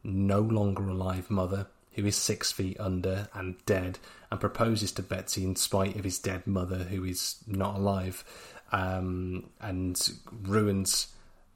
no 0.04 0.40
longer 0.40 0.88
alive 0.88 1.30
mother, 1.30 1.66
who 1.92 2.06
is 2.06 2.16
six 2.16 2.52
feet 2.52 2.78
under 2.78 3.28
and 3.34 3.64
dead, 3.66 3.98
and 4.30 4.40
proposes 4.40 4.92
to 4.92 5.02
Betsy 5.02 5.44
in 5.44 5.56
spite 5.56 5.96
of 5.96 6.04
his 6.04 6.18
dead 6.18 6.46
mother, 6.46 6.84
who 6.84 7.04
is 7.04 7.36
not 7.46 7.76
alive, 7.76 8.24
um, 8.70 9.50
and 9.60 10.10
ruins 10.42 11.08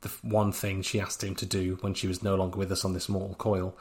the 0.03 0.09
one 0.23 0.53
thing 0.53 0.83
she 0.83 1.01
asked 1.01 1.25
him 1.25 1.35
to 1.37 1.47
do 1.47 1.79
when 1.81 1.95
she 1.95 2.07
was 2.07 2.23
no 2.23 2.35
longer 2.35 2.59
with 2.59 2.71
us 2.71 2.85
on 2.85 2.93
this 2.93 3.09
mortal 3.09 3.35
coil. 3.37 3.77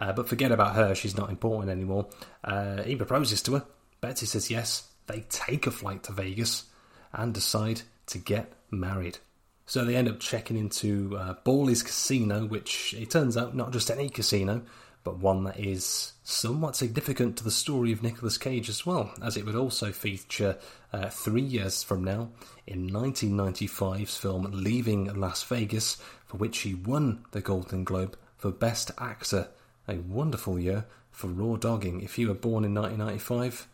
Uh, 0.00 0.12
but 0.12 0.28
forget 0.28 0.50
about 0.50 0.74
her, 0.74 0.94
she's 0.94 1.16
not 1.16 1.28
important 1.28 1.70
anymore. 1.70 2.08
Uh, 2.42 2.82
he 2.82 2.96
proposes 2.96 3.42
to 3.42 3.52
her. 3.52 3.64
Betsy 4.00 4.26
says 4.26 4.50
yes. 4.50 4.88
They 5.06 5.26
take 5.28 5.66
a 5.66 5.70
flight 5.70 6.02
to 6.04 6.12
Vegas 6.12 6.64
and 7.12 7.34
decide 7.34 7.82
to 8.06 8.18
get 8.18 8.52
married. 8.70 9.18
So 9.66 9.84
they 9.84 9.94
end 9.94 10.08
up 10.08 10.18
checking 10.18 10.56
into 10.56 11.16
uh, 11.16 11.34
Casino, 11.34 12.46
which 12.46 12.94
it 12.94 13.10
turns 13.10 13.36
out 13.36 13.54
not 13.54 13.72
just 13.72 13.90
any 13.90 14.08
casino, 14.08 14.62
but 15.04 15.18
one 15.18 15.44
that 15.44 15.60
is 15.60 16.12
somewhat 16.24 16.76
significant 16.76 17.36
to 17.36 17.44
the 17.44 17.50
story 17.50 17.92
of 17.92 18.02
Nicolas 18.02 18.38
Cage 18.38 18.68
as 18.68 18.84
well, 18.86 19.12
as 19.22 19.36
it 19.36 19.44
would 19.44 19.54
also 19.54 19.92
feature 19.92 20.58
uh, 20.92 21.08
three 21.08 21.42
years 21.42 21.82
from 21.82 22.02
now 22.04 22.30
in 22.66 22.90
1995's 22.90 24.16
film 24.16 24.48
Leaving 24.50 25.12
Las 25.14 25.42
Vegas, 25.44 25.98
for 26.26 26.38
which 26.38 26.58
he 26.60 26.74
won 26.74 27.24
the 27.32 27.40
Golden 27.40 27.84
Globe 27.84 28.16
for 28.36 28.50
Best 28.50 28.90
Actor. 28.98 29.48
A 29.90 29.98
wonderful 29.98 30.56
year 30.56 30.86
for 31.10 31.26
raw 31.26 31.56
dogging. 31.56 32.00
If 32.00 32.16
you 32.16 32.28
were 32.28 32.34
born 32.34 32.64
in 32.64 32.74
1995, 32.74 33.66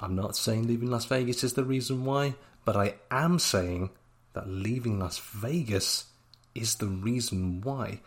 I'm 0.00 0.16
not 0.16 0.34
saying 0.34 0.66
Leaving 0.66 0.90
Las 0.90 1.04
Vegas 1.04 1.44
is 1.44 1.52
the 1.52 1.62
reason 1.62 2.04
why, 2.04 2.34
but 2.64 2.76
I 2.76 2.94
am 3.10 3.38
saying 3.38 3.90
that 4.32 4.48
Leaving 4.48 4.98
Las 4.98 5.18
Vegas 5.18 6.06
is 6.56 6.74
the 6.74 6.88
reason 6.88 7.60
why. 7.60 8.00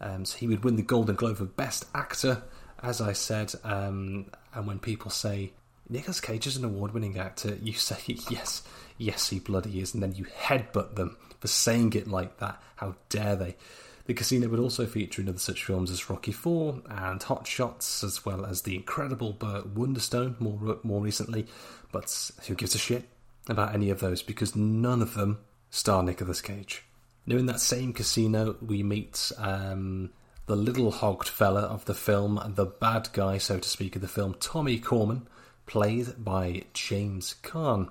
Um, 0.00 0.24
so 0.24 0.38
he 0.38 0.46
would 0.46 0.64
win 0.64 0.76
the 0.76 0.82
Golden 0.82 1.14
Globe 1.14 1.36
for 1.36 1.44
Best 1.44 1.84
Actor, 1.94 2.42
as 2.82 3.02
I 3.02 3.12
said. 3.12 3.52
Um, 3.62 4.30
and 4.54 4.66
when 4.66 4.78
people 4.78 5.10
say 5.10 5.52
Nicolas 5.90 6.20
Cage 6.20 6.46
is 6.46 6.56
an 6.56 6.64
award-winning 6.64 7.18
actor, 7.18 7.58
you 7.62 7.74
say 7.74 7.98
yes, 8.30 8.62
yes, 8.96 9.28
he 9.28 9.38
bloody 9.38 9.80
is, 9.80 9.92
and 9.92 10.02
then 10.02 10.14
you 10.14 10.24
headbutt 10.24 10.94
them 10.94 11.18
for 11.40 11.48
saying 11.48 11.92
it 11.92 12.08
like 12.08 12.38
that. 12.38 12.62
How 12.76 12.94
dare 13.10 13.36
they? 13.36 13.56
The 14.06 14.14
casino 14.14 14.48
would 14.48 14.58
also 14.60 14.86
feature 14.86 15.22
in 15.22 15.28
other 15.28 15.38
such 15.38 15.64
films 15.64 15.90
as 15.90 16.10
Rocky 16.10 16.32
Four 16.32 16.82
and 16.88 17.22
Hot 17.22 17.46
Shots, 17.46 18.02
as 18.02 18.24
well 18.24 18.44
as 18.44 18.62
the 18.62 18.74
incredible 18.74 19.32
Burt 19.32 19.74
Wonderstone 19.74 20.40
more 20.40 20.78
more 20.82 21.00
recently. 21.00 21.46
But 21.92 22.30
who 22.46 22.54
gives 22.54 22.74
a 22.74 22.78
shit 22.78 23.08
about 23.48 23.74
any 23.74 23.90
of 23.90 24.00
those? 24.00 24.22
Because 24.22 24.56
none 24.56 25.02
of 25.02 25.14
them 25.14 25.38
star 25.70 26.02
Nicolas 26.02 26.40
Cage. 26.40 26.82
Now, 27.26 27.36
in 27.36 27.46
that 27.46 27.60
same 27.60 27.92
casino, 27.92 28.56
we 28.60 28.82
meet 28.82 29.30
um, 29.38 30.10
the 30.46 30.56
little 30.56 30.90
hogged 30.90 31.28
fella 31.28 31.62
of 31.62 31.84
the 31.84 31.94
film, 31.94 32.40
the 32.56 32.66
bad 32.66 33.08
guy, 33.12 33.38
so 33.38 33.58
to 33.58 33.68
speak, 33.68 33.94
of 33.94 34.02
the 34.02 34.08
film, 34.08 34.34
Tommy 34.40 34.80
Korman, 34.80 35.22
played 35.66 36.24
by 36.24 36.64
James 36.74 37.36
Caan. 37.42 37.90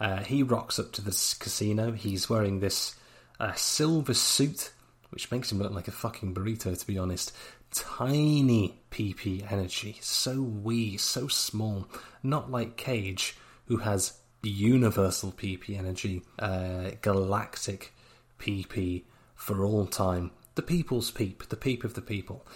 Uh, 0.00 0.24
he 0.24 0.42
rocks 0.42 0.80
up 0.80 0.90
to 0.92 1.00
this 1.00 1.34
casino. 1.34 1.92
He's 1.92 2.28
wearing 2.28 2.58
this 2.58 2.96
uh, 3.38 3.52
silver 3.52 4.14
suit, 4.14 4.72
which 5.12 5.30
makes 5.30 5.52
him 5.52 5.58
look 5.58 5.72
like 5.72 5.88
a 5.88 5.92
fucking 5.92 6.34
burrito, 6.34 6.78
to 6.78 6.86
be 6.86 6.98
honest. 6.98 7.32
Tiny 7.70 8.80
PP 8.90 9.50
energy, 9.50 9.98
so 10.00 10.40
wee, 10.42 10.96
so 10.96 11.28
small. 11.28 11.86
Not 12.22 12.50
like 12.50 12.76
Cage, 12.76 13.36
who 13.66 13.78
has 13.78 14.18
universal 14.42 15.32
PP 15.32 15.78
energy, 15.78 16.22
uh, 16.38 16.90
galactic 17.00 17.92
PP 18.38 19.04
for 19.34 19.64
all 19.64 19.86
time. 19.86 20.30
The 20.54 20.62
people's 20.62 21.10
peep, 21.10 21.48
the 21.48 21.56
peep 21.56 21.84
of 21.84 21.94
the 21.94 22.02
people. 22.02 22.46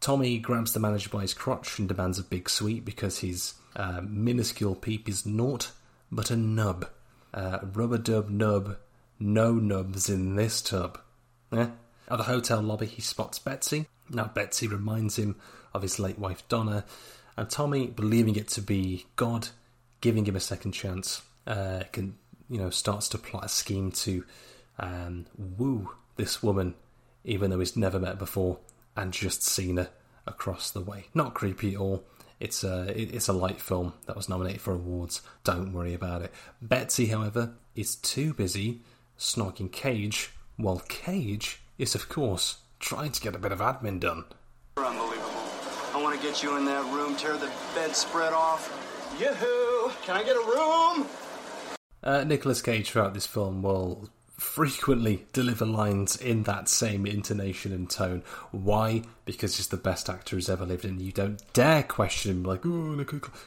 Tommy 0.00 0.38
grabs 0.38 0.72
the 0.72 0.80
manager 0.80 1.08
by 1.08 1.22
his 1.22 1.34
crotch 1.34 1.78
and 1.78 1.88
demands 1.88 2.18
a 2.18 2.22
big 2.22 2.50
sweep 2.50 2.84
because 2.84 3.20
his 3.20 3.54
uh, 3.74 4.00
minuscule 4.02 4.74
peep 4.74 5.08
is 5.08 5.24
naught 5.24 5.72
but 6.10 6.30
a 6.30 6.36
nub. 6.36 6.88
Uh, 7.32 7.58
rubber 7.74 7.98
dub 7.98 8.30
nub, 8.30 8.76
no 9.18 9.54
nubs 9.54 10.08
in 10.08 10.36
this 10.36 10.62
tub. 10.62 10.98
Eh? 11.52 11.66
At 12.08 12.18
the 12.18 12.24
hotel 12.24 12.62
lobby, 12.62 12.86
he 12.86 13.02
spots 13.02 13.38
Betsy. 13.38 13.86
Now, 14.10 14.30
Betsy 14.32 14.68
reminds 14.68 15.16
him 15.16 15.36
of 15.74 15.82
his 15.82 15.98
late 15.98 16.18
wife 16.18 16.46
Donna, 16.48 16.84
and 17.36 17.50
Tommy, 17.50 17.88
believing 17.88 18.36
it 18.36 18.48
to 18.48 18.62
be 18.62 19.06
God, 19.16 19.48
giving 20.00 20.24
him 20.24 20.36
a 20.36 20.40
second 20.40 20.72
chance, 20.72 21.22
uh, 21.46 21.82
can 21.92 22.16
you 22.48 22.58
know 22.58 22.70
starts 22.70 23.08
to 23.10 23.18
plot 23.18 23.44
a 23.44 23.48
scheme 23.48 23.90
to 23.90 24.24
um, 24.78 25.26
woo 25.36 25.90
this 26.16 26.42
woman, 26.42 26.74
even 27.24 27.50
though 27.50 27.58
he's 27.58 27.76
never 27.76 27.98
met 27.98 28.18
before 28.18 28.58
and 28.96 29.12
just 29.12 29.42
seen 29.42 29.76
her 29.76 29.90
across 30.26 30.70
the 30.70 30.80
way. 30.80 31.06
Not 31.14 31.34
creepy 31.34 31.74
at 31.74 31.80
all. 31.80 32.04
It's 32.40 32.64
a 32.64 32.86
it's 32.96 33.28
a 33.28 33.32
light 33.32 33.60
film 33.60 33.94
that 34.06 34.16
was 34.16 34.28
nominated 34.28 34.60
for 34.60 34.72
awards. 34.72 35.22
Don't 35.44 35.72
worry 35.72 35.94
about 35.94 36.22
it. 36.22 36.32
Betsy, 36.62 37.06
however, 37.06 37.54
is 37.74 37.96
too 37.96 38.32
busy 38.32 38.80
snogging 39.18 39.72
Cage, 39.72 40.32
while 40.56 40.80
Cage 40.88 41.62
is, 41.78 41.94
of 41.94 42.08
course, 42.08 42.56
trying 42.80 43.12
to 43.12 43.20
get 43.20 43.34
a 43.34 43.38
bit 43.38 43.52
of 43.52 43.60
admin 43.60 44.00
done. 44.00 44.24
Unbelievable. 44.76 45.30
I 45.94 46.00
want 46.02 46.20
to 46.20 46.26
get 46.26 46.42
you 46.42 46.56
in 46.56 46.64
that 46.66 46.84
room, 46.94 47.16
tear 47.16 47.36
the 47.36 47.50
bedspread 47.74 48.32
off. 48.32 48.70
Yoo-hoo! 49.18 49.92
Can 50.04 50.16
I 50.16 50.22
get 50.22 50.36
a 50.36 50.40
room? 50.40 51.08
Uh, 52.02 52.24
Nicolas 52.24 52.60
Cage 52.60 52.90
throughout 52.90 53.14
this 53.14 53.26
film 53.26 53.62
will 53.62 54.10
frequently 54.36 55.24
deliver 55.32 55.64
lines 55.64 56.16
in 56.16 56.42
that 56.42 56.68
same 56.68 57.06
intonation 57.06 57.72
and 57.72 57.88
tone. 57.88 58.22
Why? 58.50 59.02
Because 59.24 59.56
he's 59.56 59.68
the 59.68 59.78
best 59.78 60.10
actor 60.10 60.36
who's 60.36 60.50
ever 60.50 60.66
lived, 60.66 60.84
and 60.84 61.00
you 61.00 61.10
don't 61.10 61.40
dare 61.54 61.82
question 61.82 62.30
him 62.30 62.42
like, 62.42 62.66
"Oh, 62.66 63.02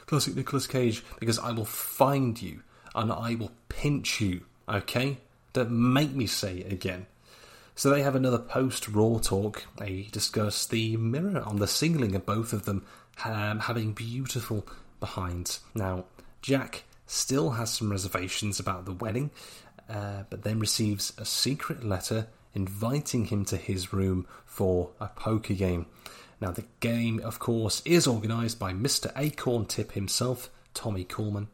classic 0.06 0.34
Nicolas 0.34 0.66
Cage," 0.66 1.04
because 1.20 1.38
I 1.38 1.52
will 1.52 1.64
find 1.64 2.42
you 2.42 2.62
and 2.94 3.12
I 3.12 3.36
will 3.36 3.52
pinch 3.68 4.20
you. 4.20 4.42
Okay, 4.68 5.18
don't 5.52 5.70
make 5.70 6.12
me 6.12 6.26
say 6.26 6.58
it 6.58 6.72
again. 6.72 7.06
So 7.80 7.88
they 7.88 8.02
have 8.02 8.14
another 8.14 8.38
post 8.38 8.88
Raw 8.88 9.20
talk. 9.20 9.64
They 9.78 10.08
discuss 10.12 10.66
the 10.66 10.98
mirror 10.98 11.40
on 11.40 11.56
the 11.56 11.66
ceiling 11.66 12.14
of 12.14 12.26
both 12.26 12.52
of 12.52 12.66
them 12.66 12.84
um, 13.24 13.60
having 13.60 13.94
beautiful 13.94 14.66
behinds. 15.00 15.60
Now, 15.74 16.04
Jack 16.42 16.84
still 17.06 17.52
has 17.52 17.72
some 17.72 17.90
reservations 17.90 18.60
about 18.60 18.84
the 18.84 18.92
wedding, 18.92 19.30
uh, 19.88 20.24
but 20.28 20.42
then 20.42 20.60
receives 20.60 21.14
a 21.16 21.24
secret 21.24 21.82
letter 21.82 22.26
inviting 22.52 23.24
him 23.24 23.46
to 23.46 23.56
his 23.56 23.94
room 23.94 24.26
for 24.44 24.90
a 25.00 25.06
poker 25.06 25.54
game. 25.54 25.86
Now, 26.38 26.50
the 26.50 26.66
game, 26.80 27.18
of 27.24 27.38
course, 27.38 27.80
is 27.86 28.06
organised 28.06 28.58
by 28.58 28.74
Mr. 28.74 29.10
Acorn 29.16 29.64
Tip 29.64 29.92
himself, 29.92 30.50
Tommy 30.74 31.06
Korman. 31.06 31.46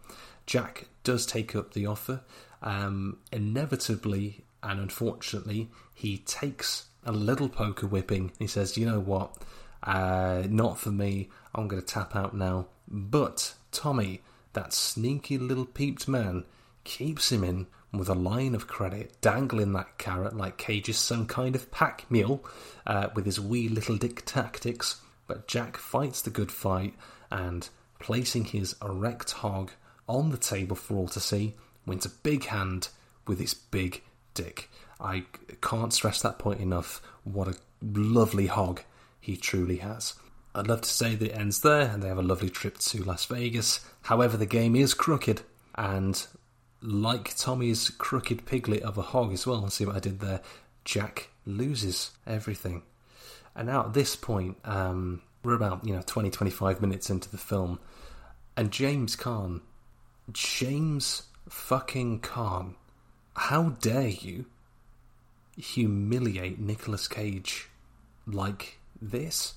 Jack 0.45 0.89
does 1.05 1.25
take 1.25 1.55
up 1.55 1.73
the 1.73 1.87
offer. 1.87 2.23
Um, 2.63 3.19
inevitably 3.31 4.43
and 4.67 4.81
unfortunately, 4.81 5.71
he 5.95 6.19
takes 6.19 6.87
a 7.05 7.13
little 7.13 7.49
poker 7.49 7.87
whipping. 7.87 8.33
He 8.39 8.49
says, 8.49 8.77
You 8.77 8.87
know 8.87 8.99
what? 8.99 9.37
Uh, 9.83 10.43
not 10.49 10.79
for 10.79 10.91
me. 10.91 11.31
I'm 11.55 11.69
going 11.69 11.81
to 11.81 11.87
tap 11.87 12.17
out 12.17 12.35
now. 12.35 12.67
But 12.89 13.55
Tommy, 13.71 14.23
that 14.55 14.73
sneaky 14.73 15.39
little 15.39 15.67
peeped 15.67 16.09
man, 16.09 16.45
keeps 16.83 17.31
him 17.31 17.45
in 17.45 17.69
with 17.93 18.09
a 18.09 18.15
line 18.15 18.57
of 18.57 18.67
credit, 18.67 19.21
dangling 19.21 19.73
that 19.75 19.99
carrot 19.99 20.37
like 20.37 20.59
Cage 20.59 20.89
is 20.89 20.99
some 20.99 21.27
kind 21.27 21.55
of 21.55 21.71
pack 21.71 22.05
mule 22.11 22.45
uh, 22.87 23.09
with 23.15 23.25
his 23.25 23.41
wee 23.41 23.69
little 23.69 23.97
dick 23.97 24.25
tactics. 24.27 25.01
But 25.29 25.47
Jack 25.47 25.77
fights 25.77 26.23
the 26.23 26.31
good 26.31 26.51
fight 26.51 26.95
and, 27.31 27.69
placing 28.01 28.47
his 28.47 28.75
erect 28.83 29.31
hog 29.31 29.71
on 30.09 30.31
the 30.31 30.37
table 30.37 30.77
for 30.77 30.97
all 30.97 31.09
to 31.09 31.21
see, 31.21 31.55
wins 31.87 32.05
a 32.05 32.11
big 32.11 32.47
hand 32.47 32.89
with 33.29 33.39
his 33.39 33.55
big 33.55 34.03
dick. 34.37 34.71
I 35.01 35.25
can't 35.61 35.93
stress 35.93 36.23
that 36.23 36.39
point 36.39 36.61
enough. 36.61 37.03
What 37.25 37.49
a 37.49 37.57
lovely 37.83 38.47
hog 38.47 38.83
he 39.21 39.37
truly 39.37 39.79
has. 39.79 40.15
I'd 40.55 40.69
love 40.69 40.83
to 40.83 40.89
say 40.89 41.15
that 41.15 41.33
it 41.33 41.37
ends 41.37 41.61
there 41.61 41.91
and 41.91 42.03
they 42.03 42.09
have 42.09 42.19
a 42.19 42.23
lovely 42.23 42.49
trip 42.49 42.79
to 42.79 43.03
Las 43.03 43.27
Vegas. 43.27 43.81
However, 44.03 44.37
the 44.37 44.47
game 44.47 44.75
is 44.75 44.95
crooked, 44.95 45.43
and 45.75 46.27
like 46.81 47.37
Tommy's 47.37 47.91
crooked 47.91 48.47
piglet 48.47 48.83
of 48.83 48.97
a 48.97 49.03
hog 49.03 49.33
as 49.33 49.47
well, 49.47 49.69
see 49.69 49.85
what 49.85 49.97
I 49.97 50.01
did 50.01 50.21
there, 50.21 50.41
Jack 50.85 51.29
loses 51.45 52.13
everything. 52.27 52.83
And 53.55 53.67
now 53.67 53.87
at 53.87 53.95
this 53.95 54.17
point, 54.17 54.57
um, 54.65 55.23
we're 55.43 55.55
about, 55.55 55.85
you 55.87 55.95
know, 55.95 56.03
20, 56.07 56.31
25 56.31 56.81
minutes 56.81 57.11
into 57.11 57.31
the 57.31 57.39
film, 57.39 57.79
and 58.57 58.71
James 58.71 59.15
Caan, 59.17 59.61
James 60.33 61.23
fucking 61.49 62.21
Caan, 62.21 62.75
how 63.37 63.71
dare 63.81 64.09
you 64.09 64.47
humiliate 65.57 66.59
Nicolas 66.59 67.07
Cage 67.07 67.69
like 68.27 68.79
this? 69.01 69.55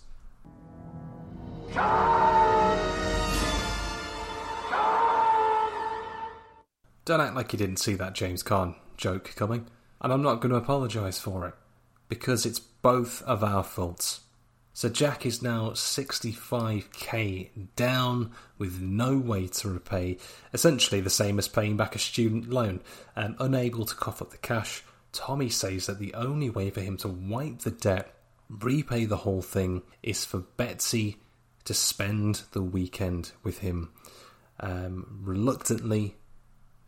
Don't 7.06 7.22
act 7.22 7.36
like 7.36 7.54
you 7.54 7.58
didn't 7.58 7.78
see 7.78 7.96
that 7.96 8.14
James 8.14 8.44
Caan 8.44 8.76
joke 8.98 9.34
coming, 9.36 9.66
and 10.02 10.12
I'm 10.14 10.22
not 10.22 10.42
going 10.42 10.52
to 10.52 10.58
apologise 10.58 11.18
for 11.18 11.48
it, 11.48 11.54
because 12.10 12.46
it's 12.46 12.60
both 12.60 13.22
of 13.24 13.44
our 13.44 13.64
faults. 13.64 14.22
So 14.80 14.88
Jack 14.88 15.26
is 15.26 15.42
now 15.42 15.72
65k 15.72 17.50
down 17.76 18.32
with 18.58 18.80
no 18.80 19.18
way 19.18 19.48
to 19.48 19.68
repay, 19.68 20.16
essentially 20.54 21.02
the 21.02 21.10
same 21.10 21.38
as 21.38 21.50
paying 21.50 21.76
back 21.76 21.96
a 21.96 22.00
student 22.00 22.50
loan, 22.50 22.80
and 23.14 23.36
unable 23.42 23.86
to 23.86 23.94
cough 23.94 24.22
up 24.22 24.32
the 24.32 24.38
cash. 24.38 24.86
Tommy 25.12 25.50
says 25.50 25.88
that 25.88 26.00
the 26.00 26.14
only 26.14 26.50
way 26.50 26.70
for 26.70 26.80
him 26.80 26.96
to 27.00 27.10
wipe 27.10 27.60
the 27.60 27.72
debt, 27.72 28.14
repay 28.48 29.04
the 29.04 29.18
whole 29.18 29.42
thing, 29.42 29.82
is 30.02 30.24
for 30.24 30.46
Betsy 30.56 31.18
to 31.66 31.74
spend 31.74 32.44
the 32.54 32.64
weekend 32.64 33.34
with 33.44 33.58
him. 33.58 33.92
Um, 34.62 35.20
reluctantly, 35.22 36.16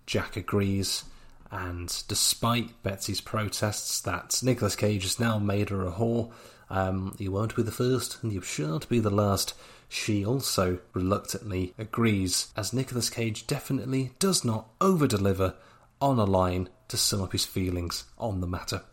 Jack 0.05 0.37
agrees, 0.37 1.03
and 1.51 1.93
despite 2.07 2.83
Betsy's 2.83 3.19
protests 3.19 3.99
that 3.99 4.39
Nicolas 4.41 4.77
Cage 4.77 5.03
has 5.03 5.19
now 5.19 5.39
made 5.39 5.71
her 5.71 5.85
a 5.85 5.91
whore, 5.91 6.31
um, 6.71 7.15
you 7.19 7.31
won't 7.31 7.55
be 7.55 7.63
the 7.63 7.71
first, 7.71 8.17
and 8.23 8.31
you 8.31 8.41
shan't 8.41 8.87
be 8.87 8.99
the 8.99 9.09
last. 9.09 9.53
She 9.89 10.25
also 10.25 10.79
reluctantly 10.93 11.73
agrees, 11.77 12.47
as 12.55 12.71
Nicolas 12.71 13.09
Cage 13.09 13.45
definitely 13.45 14.11
does 14.19 14.45
not 14.45 14.69
over 14.79 15.05
deliver 15.05 15.55
on 15.99 16.17
a 16.17 16.23
line 16.23 16.69
to 16.87 16.95
sum 16.95 17.21
up 17.21 17.33
his 17.33 17.43
feelings 17.43 18.05
on 18.17 18.39
the 18.39 18.47
matter. 18.47 18.83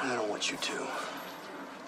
I 0.00 0.14
don't 0.14 0.28
want 0.28 0.48
you 0.48 0.56
to. 0.56 0.86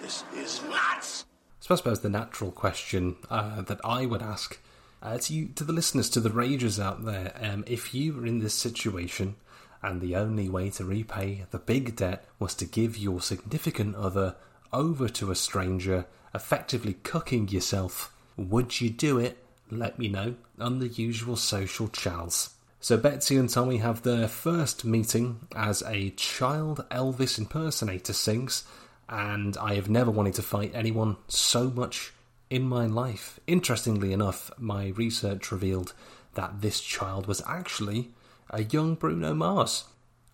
This 0.02 0.25
is 0.37 0.61
nuts! 0.64 1.25
So 1.61 1.75
I 1.75 1.77
suppose 1.77 2.01
the 2.01 2.09
natural 2.09 2.51
question 2.51 3.16
uh, 3.31 3.62
that 3.62 3.81
I 3.85 4.05
would 4.05 4.23
ask 4.23 4.59
uh, 5.01 5.18
to 5.18 5.33
you, 5.33 5.49
to 5.55 5.62
the 5.62 5.73
listeners, 5.73 6.11
to 6.11 6.20
the 6.20 6.31
ragers 6.31 6.83
out 6.83 7.05
there, 7.05 7.33
um, 7.40 7.62
if 7.68 7.94
you 7.94 8.14
were 8.14 8.27
in 8.27 8.40
this 8.40 8.55
situation 8.55 9.37
and 9.81 10.01
the 10.01 10.16
only 10.16 10.49
way 10.49 10.70
to 10.70 10.85
repay 10.85 11.44
the 11.53 11.59
big 11.59 11.94
debt 11.94 12.25
was 12.40 12.55
to 12.57 12.64
give 12.64 12.96
your 12.96 13.20
significant 13.20 13.94
other 13.94 14.35
over 14.72 15.09
to 15.09 15.31
a 15.31 15.35
stranger, 15.35 16.07
effectively 16.35 16.94
cooking 16.94 17.48
yourself, 17.48 18.12
would 18.37 18.81
you 18.81 18.90
do 18.90 19.18
it? 19.18 19.38
Let 19.70 19.98
me 19.98 20.09
know 20.09 20.37
on 20.59 20.78
the 20.78 20.88
usual 20.88 21.37
social 21.37 21.88
channels. 21.88 22.50
So 22.81 22.96
Betsy 22.96 23.37
and 23.37 23.50
Tommy 23.50 23.78
have 23.78 24.02
their 24.02 24.28
first 24.28 24.85
meeting 24.85 25.40
as 25.54 25.83
a 25.83 26.11
child 26.11 26.87
Elvis 26.90 27.38
impersonator 27.38 28.12
sings 28.12 28.64
and 29.09 29.57
I 29.57 29.74
have 29.74 29.88
never 29.88 30.11
wanted 30.11 30.35
to 30.35 30.42
fight 30.42 30.72
anyone 30.74 31.16
so 31.28 31.70
much 31.70 32.12
in 32.50 32.68
my 32.68 32.87
life. 32.87 33.40
Interestingly 33.46 34.12
enough, 34.12 34.50
my 34.59 34.88
research 34.88 35.50
revealed 35.50 35.92
that 36.35 36.61
this 36.61 36.81
child 36.81 37.26
was 37.26 37.42
actually 37.46 38.11
a 38.50 38.62
young 38.62 38.94
Bruno 38.94 39.35
Mars, 39.35 39.85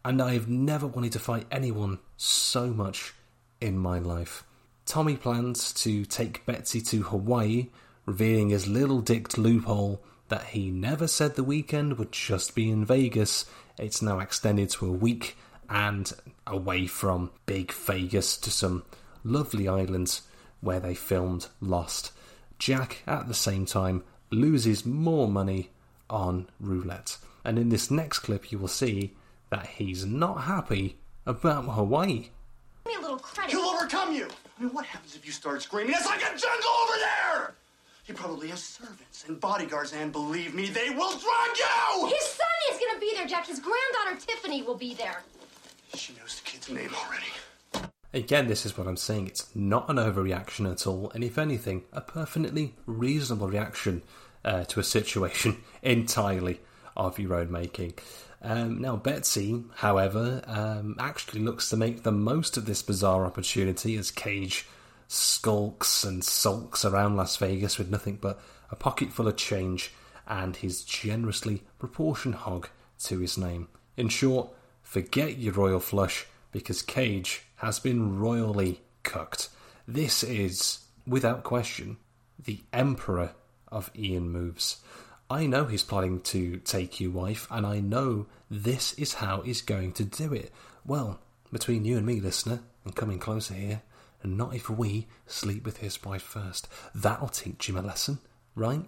and 0.05 0.21
I 0.21 0.35
have 0.35 0.49
never 0.49 0.87
wanted 0.87 1.13
to 1.13 1.19
fight 1.19 1.47
anyone 1.51 1.99
so 2.17 2.69
much 2.69 3.15
in 3.61 3.79
my 3.79 3.99
life. 3.99 4.45
Tommy 4.87 5.17
plans 5.17 5.73
to 5.75 6.05
take 6.05 6.45
Betsy 6.47 6.81
to 6.83 7.03
Hawaii, 7.05 7.69
revealing 8.07 8.51
his 8.51 8.69
little 8.69 9.01
dicked 9.01 9.39
loophole 9.39 10.03
that 10.29 10.45
he 10.45 10.71
never 10.71 11.07
said 11.07 11.35
the 11.35 11.45
weekend 11.45 11.99
would 11.99 12.13
just 12.13 12.55
be 12.55 12.71
in 12.71 12.85
Vegas. 12.85 13.47
It's 13.79 14.03
now 14.03 14.19
extended 14.19 14.71
to 14.71 14.87
a 14.87 14.93
week 14.93 15.37
and 15.69 16.13
away 16.47 16.87
from 16.87 17.31
big 17.47 17.73
Vegas 17.73 18.37
to 18.39 18.51
some 18.51 18.85
lovely 19.23 19.69
islands 19.69 20.23
where 20.61 20.81
they 20.81 20.95
filmed 20.95 21.47
Lost. 21.61 22.13
Jack, 22.59 23.03
at 23.07 23.29
the 23.29 23.35
same 23.35 23.67
time, 23.67 24.05
loses 24.31 24.87
more 24.87 25.29
money 25.29 25.71
on 26.09 26.49
roulette. 26.61 27.17
And 27.45 27.59
in 27.59 27.69
this 27.69 27.91
next 27.91 28.21
clip, 28.21 28.51
you 28.53 28.59
will 28.59 28.69
see 28.69 29.15
that 29.51 29.67
he's 29.67 30.05
not 30.05 30.43
happy 30.43 30.97
about 31.27 31.65
Hawaii. 31.65 32.29
Give 32.85 32.93
me 32.93 32.99
a 32.99 33.03
little 33.03 33.19
credit. 33.19 33.51
He'll 33.53 33.63
overcome 33.63 34.15
you! 34.15 34.29
I 34.59 34.63
mean, 34.63 34.73
what 34.75 34.85
happens 34.85 35.17
if 35.17 35.25
you 35.25 35.33
start 35.33 35.63
screaming? 35.63 35.95
It's 35.97 36.07
like 36.07 36.21
a 36.21 36.37
jungle 36.37 36.71
over 36.83 36.99
there! 36.99 37.55
He 38.05 38.13
probably 38.13 38.49
has 38.49 38.63
servants 38.63 39.25
and 39.27 39.41
bodyguards, 39.41 39.95
and 39.95 40.13
believe 40.13 40.55
me, 40.55 40.69
they 40.69 40.91
will 40.91 41.11
drug 41.11 41.57
you! 41.57 42.07
His 42.09 42.27
son 42.27 42.47
is 42.73 42.79
gonna 42.79 43.01
be 43.01 43.13
there, 43.17 43.27
Jack. 43.27 43.47
His 43.47 43.61
granddaughter 43.61 44.27
Tiffany 44.27 44.63
will 44.63 44.75
be 44.75 44.93
there. 44.95 45.23
She 45.95 46.15
knows 46.15 46.41
the 46.41 46.51
kid's 46.51 46.69
name 46.69 46.91
already. 46.95 47.89
Again, 48.13 48.47
this 48.47 48.67
is 48.67 48.77
what 48.77 48.87
I'm 48.87 48.99
saying. 48.99 49.29
It's 49.29 49.49
not 49.57 49.89
an 49.89 49.97
overreaction 49.97 50.71
at 50.71 50.87
all, 50.87 51.11
and 51.15 51.25
if 51.25 51.39
anything, 51.39 51.85
a 51.93 52.03
perfectly 52.03 52.75
reasonable 52.85 53.49
reaction 53.49 54.03
uh, 54.45 54.65
to 54.65 54.81
a 54.81 54.85
situation 54.85 55.57
entirely 55.83 56.61
of 56.97 57.19
your 57.19 57.35
own 57.35 57.51
making. 57.51 57.95
Um, 58.45 58.83
now, 58.83 58.97
Betsy, 58.97 59.65
however, 59.77 60.43
um, 60.47 60.97
actually 61.01 61.41
looks 61.41 61.71
to 61.71 61.79
make 61.79 62.03
the 62.03 62.13
most 62.13 62.59
of 62.59 62.67
this 62.67 62.83
bizarre 62.83 63.25
opportunity 63.25 63.97
as 63.97 64.11
Cage 64.11 64.67
skulks 65.09 66.05
and 66.05 66.23
sulks 66.23 66.85
around 66.85 67.17
Las 67.17 67.39
Vegas 67.39 67.79
with 67.79 67.91
nothing 67.91 68.19
but 68.21 68.39
a 68.71 68.77
pocket 68.77 69.13
full 69.13 69.29
of 69.29 69.37
change 69.37 69.93
and 70.29 70.57
his 70.57 70.85
generously 70.85 71.63
proportioned 71.79 72.35
hog 72.35 72.69
to 73.05 73.19
his 73.19 73.39
name. 73.39 73.69
In 73.97 74.11
short, 74.11 74.51
forget 74.83 75.39
your 75.39 75.55
royal 75.55 75.81
flush 75.81 76.27
because 76.53 76.83
Cage 76.83 77.45
has 77.57 77.79
been 77.79 78.19
royally 78.19 78.83
cooked. 79.05 79.49
This 79.89 80.23
is, 80.23 80.81
without 81.07 81.45
question, 81.45 81.97
the 82.39 82.61
emperor 82.75 83.33
of 83.69 83.91
Ian 83.97 84.29
moves. 84.29 84.83
I 85.31 85.47
know 85.47 85.65
he's 85.65 85.83
planning 85.83 86.21
to 86.21 86.59
take 86.59 87.01
you, 87.01 87.11
wife, 87.11 87.47
and 87.51 87.67
I 87.67 87.81
know 87.81 88.27
this 88.51 88.93
is 88.95 89.15
how 89.15 89.41
he's 89.41 89.63
going 89.63 89.93
to 89.93 90.05
do 90.05 90.33
it. 90.35 90.53
Well, 90.85 91.19
between 91.51 91.85
you 91.85 91.97
and 91.97 92.05
me, 92.05 92.21
listener, 92.21 92.61
and 92.85 92.95
coming 92.95 93.19
closer 93.19 93.55
here, 93.55 93.83
and 94.23 94.37
not 94.37 94.55
if 94.55 94.69
we 94.69 95.07
sleep 95.27 95.65
with 95.65 95.79
his 95.79 96.03
wife 96.05 96.23
first. 96.23 96.69
That'll 96.95 97.29
teach 97.29 97.69
him 97.69 97.77
a 97.77 97.83
lesson, 97.83 98.19
right? 98.55 98.85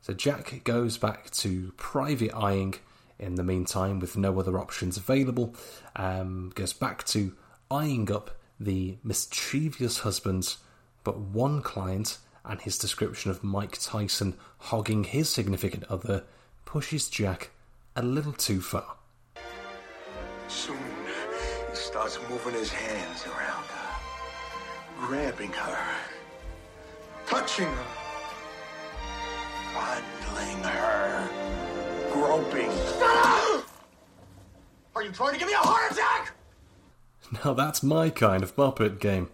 So 0.00 0.14
Jack 0.14 0.62
goes 0.64 0.96
back 0.98 1.30
to 1.30 1.72
private 1.76 2.34
eyeing 2.34 2.76
in 3.18 3.34
the 3.34 3.42
meantime 3.42 3.98
with 3.98 4.16
no 4.16 4.38
other 4.38 4.58
options 4.58 4.96
available. 4.96 5.54
Um, 5.94 6.52
goes 6.54 6.72
back 6.72 7.04
to 7.08 7.34
eyeing 7.70 8.10
up 8.10 8.30
the 8.60 8.96
mischievous 9.02 10.00
husbands, 10.00 10.58
but 11.04 11.18
one 11.18 11.60
client 11.60 12.18
and 12.48 12.60
his 12.60 12.78
description 12.78 13.30
of 13.30 13.42
Mike 13.44 13.78
Tyson 13.80 14.36
hogging 14.58 15.04
his 15.04 15.28
significant 15.28 15.84
other 15.84 16.24
pushes 16.64 17.08
Jack 17.08 17.50
a 17.94 18.02
little 18.02 18.32
too 18.32 18.60
far. 18.60 18.96
Soon, 20.48 20.76
he 21.70 21.76
starts 21.76 22.18
moving 22.30 22.54
his 22.54 22.70
hands 22.70 23.26
around 23.26 23.64
her, 23.64 25.06
grabbing 25.06 25.52
her, 25.52 25.78
touching 27.26 27.66
her, 27.66 27.86
fondling 29.74 30.62
her, 30.62 31.28
groping. 32.12 32.70
Are 34.94 35.02
you 35.02 35.12
trying 35.12 35.34
to 35.34 35.38
give 35.38 35.48
me 35.48 35.54
a 35.54 35.58
heart 35.58 35.92
attack? 35.92 36.32
Now 37.44 37.54
that's 37.54 37.82
my 37.82 38.08
kind 38.08 38.42
of 38.42 38.54
Muppet 38.56 39.00
game. 39.00 39.28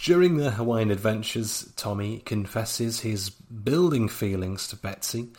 During 0.00 0.36
their 0.36 0.52
Hawaiian 0.52 0.92
adventures, 0.92 1.72
Tommy 1.74 2.20
confesses 2.20 3.00
his 3.00 3.30
building 3.30 4.08
feelings 4.08 4.68
to 4.68 4.76
Betsy. 4.76 5.30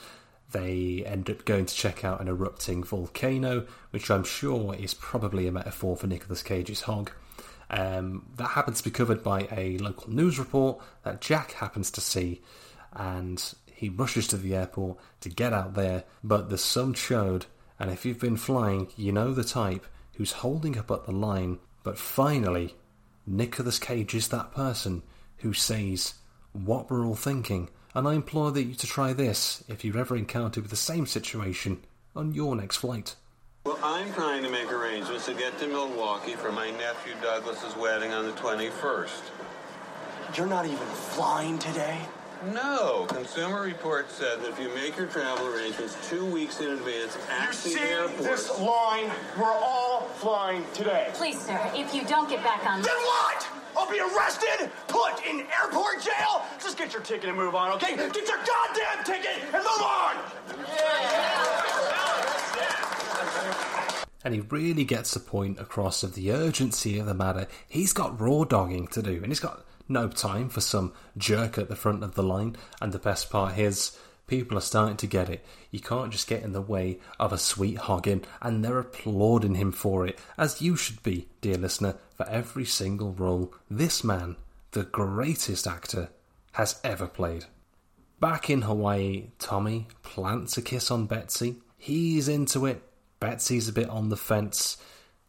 They 0.51 1.01
end 1.05 1.29
up 1.29 1.45
going 1.45 1.65
to 1.65 1.73
check 1.73 2.03
out 2.03 2.19
an 2.19 2.27
erupting 2.27 2.83
volcano, 2.83 3.65
which 3.91 4.11
I'm 4.11 4.25
sure 4.25 4.75
is 4.75 4.93
probably 4.93 5.47
a 5.47 5.51
metaphor 5.53 5.95
for 5.95 6.07
Nicolas 6.07 6.43
Cage's 6.43 6.81
hog. 6.81 7.09
Um, 7.69 8.25
that 8.35 8.49
happens 8.49 8.79
to 8.79 8.83
be 8.83 8.91
covered 8.91 9.23
by 9.23 9.47
a 9.49 9.77
local 9.77 10.11
news 10.11 10.37
report 10.37 10.81
that 11.03 11.21
Jack 11.21 11.53
happens 11.53 11.89
to 11.91 12.01
see, 12.01 12.41
and 12.91 13.41
he 13.73 13.87
rushes 13.87 14.27
to 14.27 14.37
the 14.37 14.55
airport 14.55 14.97
to 15.21 15.29
get 15.29 15.53
out 15.53 15.75
there, 15.75 16.03
but 16.21 16.49
the 16.49 16.57
sun 16.57 16.95
showed, 16.95 17.45
and 17.79 17.89
if 17.91 18.05
you've 18.05 18.19
been 18.19 18.35
flying, 18.35 18.89
you 18.97 19.13
know 19.13 19.33
the 19.33 19.45
type 19.45 19.85
who's 20.15 20.33
holding 20.33 20.77
up 20.77 20.91
at 20.91 21.05
the 21.05 21.13
line, 21.13 21.59
but 21.81 21.97
finally, 21.97 22.75
Nicolas 23.29 23.77
Cage 23.77 24.15
is 24.15 24.29
that 24.29 24.53
person 24.55 25.03
who 25.37 25.53
says 25.53 26.15
what 26.51 26.89
we're 26.89 27.05
all 27.05 27.15
thinking, 27.15 27.69
and 27.93 28.07
I 28.07 28.15
implore 28.15 28.51
that 28.51 28.63
you 28.63 28.73
to 28.73 28.87
try 28.87 29.13
this 29.13 29.63
if 29.67 29.85
you've 29.85 29.95
ever 29.95 30.17
encountered 30.17 30.63
with 30.63 30.71
the 30.71 30.75
same 30.75 31.05
situation 31.05 31.77
on 32.15 32.33
your 32.33 32.55
next 32.55 32.77
flight. 32.77 33.15
Well, 33.65 33.77
I'm 33.83 34.11
trying 34.13 34.41
to 34.43 34.49
make 34.49 34.71
arrangements 34.71 35.27
to 35.27 35.35
get 35.35 35.59
to 35.59 35.67
Milwaukee 35.67 36.33
for 36.33 36.51
my 36.51 36.71
nephew 36.71 37.13
Douglas's 37.21 37.75
wedding 37.75 38.11
on 38.13 38.25
the 38.25 38.31
21st. 38.31 39.21
You're 40.35 40.47
not 40.47 40.65
even 40.65 40.77
flying 40.77 41.59
today? 41.59 41.99
No, 42.53 43.05
Consumer 43.09 43.61
Reports 43.61 44.13
said 44.13 44.39
that 44.39 44.49
if 44.49 44.59
you 44.59 44.73
make 44.73 44.97
your 44.97 45.07
travel 45.07 45.45
arrangements 45.47 45.97
two 46.09 46.25
weeks 46.25 46.61
in 46.61 46.69
advance 46.71 47.17
at 47.29 47.47
You 47.47 47.51
the 47.51 47.53
see 47.53 47.79
airport. 47.79 48.17
this 48.23 48.59
line? 48.59 49.11
We're 49.37 49.51
all 49.51 49.88
flying 50.19 50.65
today. 50.73 51.09
Please, 51.13 51.39
sir, 51.39 51.71
if 51.73 51.95
you 51.95 52.03
don't 52.03 52.29
get 52.29 52.43
back 52.43 52.65
on. 52.65 52.81
Then 52.81 52.91
what? 52.91 53.47
I'll 53.77 53.89
be 53.89 54.01
arrested, 54.01 54.69
put 54.89 55.25
in 55.25 55.45
airport 55.61 56.01
jail. 56.01 56.43
Just 56.61 56.77
get 56.77 56.91
your 56.91 57.01
ticket 57.01 57.29
and 57.29 57.37
move 57.37 57.55
on, 57.55 57.71
okay? 57.73 57.95
Get 57.95 58.15
your 58.15 58.37
goddamn 58.37 59.05
ticket 59.05 59.41
and 59.43 59.63
move 59.63 59.81
on. 59.81 60.15
And 64.25 64.33
he 64.33 64.41
really 64.41 64.83
gets 64.83 65.13
the 65.13 65.21
point 65.21 65.57
across 65.57 66.03
of 66.03 66.15
the 66.15 66.33
urgency 66.33 66.99
of 66.99 67.05
the 67.05 67.13
matter. 67.13 67.47
He's 67.69 67.93
got 67.93 68.19
raw 68.19 68.43
dogging 68.43 68.87
to 68.87 69.01
do, 69.01 69.15
and 69.23 69.27
he's 69.27 69.39
got 69.39 69.63
no 69.87 70.09
time 70.09 70.49
for 70.49 70.59
some 70.59 70.91
jerk 71.17 71.57
at 71.57 71.69
the 71.69 71.77
front 71.77 72.03
of 72.03 72.15
the 72.15 72.23
line. 72.23 72.57
And 72.81 72.91
the 72.91 72.99
best 72.99 73.29
part 73.29 73.57
is, 73.57 73.97
people 74.29 74.57
are 74.57 74.61
starting 74.61 74.97
to 74.97 75.07
get 75.07 75.29
it. 75.29 75.43
You 75.71 75.79
can't 75.79 76.11
just 76.11 76.27
get 76.27 76.43
in 76.43 76.53
the 76.53 76.61
way 76.61 76.99
of 77.19 77.33
a 77.33 77.37
sweet 77.37 77.77
hogging, 77.77 78.23
and 78.41 78.63
they're 78.63 78.79
applauding 78.79 79.55
him 79.55 79.71
for 79.71 80.07
it, 80.07 80.19
as 80.37 80.61
you 80.61 80.75
should 80.75 81.01
be, 81.03 81.27
dear 81.41 81.57
listener, 81.57 81.95
for 82.15 82.27
every 82.29 82.65
single 82.65 83.11
role 83.11 83.53
this 83.69 84.03
man, 84.03 84.37
the 84.71 84.83
greatest 84.83 85.67
actor, 85.67 86.09
has 86.53 86.79
ever 86.83 87.07
played. 87.07 87.45
Back 88.19 88.49
in 88.49 88.63
Hawaii, 88.63 89.29
Tommy 89.39 89.87
plants 90.03 90.57
a 90.57 90.61
kiss 90.61 90.91
on 90.91 91.07
Betsy. 91.07 91.55
He's 91.77 92.27
into 92.27 92.65
it. 92.65 92.83
Betsy's 93.19 93.67
a 93.67 93.73
bit 93.73 93.89
on 93.89 94.09
the 94.09 94.17
fence. 94.17 94.77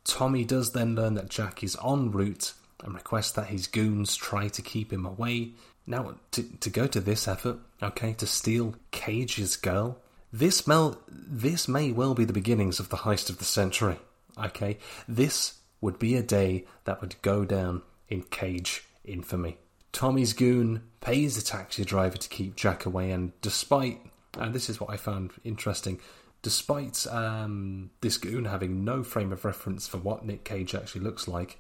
Tommy 0.05 0.45
does 0.45 0.73
then 0.73 0.95
learn 0.95 1.15
that 1.15 1.29
Jack 1.29 1.63
is 1.63 1.77
en 1.85 2.11
route 2.11 2.53
and 2.85 2.95
requests 2.95 3.33
that 3.33 3.47
his 3.47 3.67
goons 3.67 4.17
try 4.17 4.49
to 4.49 4.63
keep 4.63 4.93
him 4.93 5.07
away. 5.07 5.53
Now, 5.87 6.15
to, 6.33 6.43
to 6.43 6.71
go 6.71 6.87
to 6.87 7.01
this 7.01 7.27
effort, 7.27 7.59
okay, 7.83 8.13
to 8.15 8.27
steal 8.27 8.75
Cage's 8.91 9.57
girl, 9.57 9.99
this, 10.33 10.67
mel- 10.67 10.99
this 11.09 11.67
may 11.67 11.93
well 11.93 12.15
be 12.15 12.25
the 12.25 12.33
beginnings 12.33 12.79
of 12.79 12.89
the 12.89 12.99
heist 12.99 13.31
of 13.31 13.39
the 13.39 13.45
century, 13.45 13.99
okay? 14.39 14.79
This 15.09 15.55
would 15.81 15.99
be 15.99 16.17
a 16.17 16.23
day 16.23 16.67
that 16.85 17.01
would 17.01 17.21
go 17.23 17.45
down 17.45 17.83
in 18.09 18.23
Cage 18.23 18.85
infamy. 19.05 19.59
Tommy's 19.93 20.33
goon 20.33 20.83
pays 21.01 21.37
the 21.37 21.43
taxi 21.43 21.85
driver 21.85 22.17
to 22.17 22.29
keep 22.29 22.55
Jack 22.55 22.87
away, 22.87 23.11
and 23.11 23.33
despite, 23.41 24.01
and 24.39 24.55
this 24.55 24.71
is 24.71 24.79
what 24.79 24.91
I 24.91 24.97
found 24.97 25.33
interesting, 25.43 25.99
despite 26.43 27.07
um, 27.09 27.91
this 28.01 28.17
goon 28.17 28.45
having 28.45 28.85
no 28.85 29.03
frame 29.03 29.33
of 29.33 29.45
reference 29.45 29.89
for 29.89 29.99
what 29.99 30.25
Nick 30.25 30.45
Cage 30.45 30.75
actually 30.75 31.03
looks 31.03 31.27
like, 31.27 31.59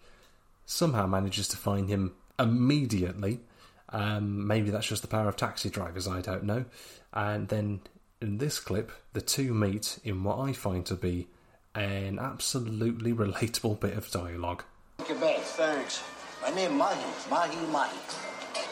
somehow 0.71 1.07
manages 1.07 1.49
to 1.49 1.57
find 1.57 1.89
him 1.89 2.13
immediately. 2.39 3.41
Um, 3.89 4.47
maybe 4.47 4.71
that's 4.71 4.87
just 4.87 5.03
the 5.03 5.09
power 5.09 5.29
of 5.29 5.37
taxi 5.37 5.69
drivers, 5.69 6.07
I 6.07 6.21
don't 6.21 6.45
know. 6.45 6.65
And 7.13 7.49
then 7.49 7.81
in 8.21 8.39
this 8.39 8.61
clip, 8.61 8.93
the 9.13 9.21
two 9.21 9.53
meet 9.53 9.99
in 10.05 10.23
what 10.23 10.39
I 10.39 10.53
find 10.53 10.87
to 10.87 10.95
be 10.95 11.27
an 11.75 12.19
absolutely 12.21 13.13
relatable 13.13 13.81
bit 13.81 13.97
of 13.97 14.11
dialogue. 14.11 14.65
Quebec. 14.99 15.41
Thanks. 15.41 16.03
My 16.43 16.51
name 16.51 16.77
Mahi. 16.77 17.05
Mahi 17.29 17.67
Mahi. 17.67 17.99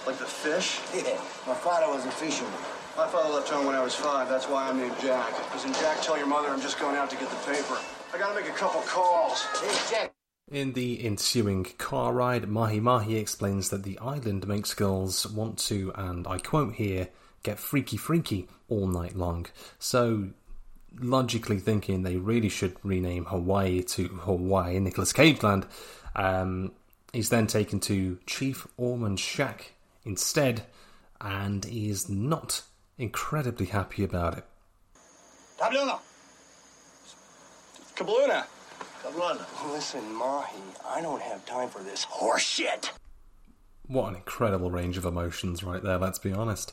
Like 0.06 0.18
the 0.18 0.24
fish? 0.24 0.80
Yeah, 0.94 1.18
my 1.46 1.54
father 1.54 1.92
was 1.92 2.04
a 2.06 2.10
fisherman. 2.10 2.52
My 2.96 3.06
father 3.08 3.34
left 3.34 3.48
home 3.48 3.66
when 3.66 3.74
I 3.74 3.82
was 3.82 3.94
five. 3.94 4.28
That's 4.28 4.48
why 4.48 4.68
I'm 4.68 4.78
named 4.78 4.96
Jack. 5.00 5.30
Doesn't 5.52 5.74
Jack 5.74 6.00
tell 6.02 6.16
your 6.16 6.26
mother 6.26 6.48
I'm 6.48 6.60
just 6.60 6.78
going 6.78 6.96
out 6.96 7.10
to 7.10 7.16
get 7.16 7.28
the 7.28 7.52
paper? 7.52 7.78
I 8.14 8.18
gotta 8.18 8.40
make 8.40 8.48
a 8.48 8.54
couple 8.54 8.80
calls. 8.82 9.42
Hey, 9.60 9.76
Jack. 9.90 10.17
In 10.50 10.72
the 10.72 11.04
ensuing 11.04 11.64
car 11.76 12.12
ride, 12.14 12.48
Mahi 12.48 12.80
Mahi 12.80 13.16
explains 13.16 13.68
that 13.68 13.82
the 13.82 13.98
island 13.98 14.48
makes 14.48 14.72
girls 14.72 15.26
want 15.26 15.58
to, 15.60 15.92
and 15.94 16.26
I 16.26 16.38
quote 16.38 16.74
here, 16.74 17.08
get 17.42 17.58
freaky 17.58 17.98
freaky 17.98 18.48
all 18.68 18.86
night 18.86 19.14
long. 19.14 19.46
So, 19.78 20.30
logically 20.98 21.58
thinking 21.58 22.02
they 22.02 22.16
really 22.16 22.48
should 22.48 22.76
rename 22.82 23.26
Hawaii 23.26 23.82
to 23.82 24.08
Hawaii 24.08 24.78
Nicolas 24.78 25.12
Cage 25.12 25.42
Land, 25.42 25.66
um, 26.16 26.72
he's 27.12 27.28
then 27.28 27.46
taken 27.46 27.78
to 27.80 28.18
Chief 28.24 28.66
Ormond's 28.78 29.20
shack 29.20 29.72
instead, 30.04 30.62
and 31.20 31.66
is 31.66 32.08
not 32.08 32.62
incredibly 32.96 33.66
happy 33.66 34.02
about 34.02 34.38
it. 34.38 34.44
Tabluna. 35.60 35.98
Kabluna. 37.94 38.46
Kablana. 39.02 39.72
Listen, 39.72 40.12
Mahi, 40.14 40.58
I 40.86 41.00
don't 41.00 41.22
have 41.22 41.44
time 41.46 41.68
for 41.68 41.82
this 41.82 42.04
horse 42.04 42.42
shit. 42.42 42.92
What 43.86 44.10
an 44.10 44.16
incredible 44.16 44.70
range 44.70 44.98
of 44.98 45.04
emotions 45.04 45.64
right 45.64 45.82
there, 45.82 45.98
let's 45.98 46.18
be 46.18 46.32
honest. 46.32 46.72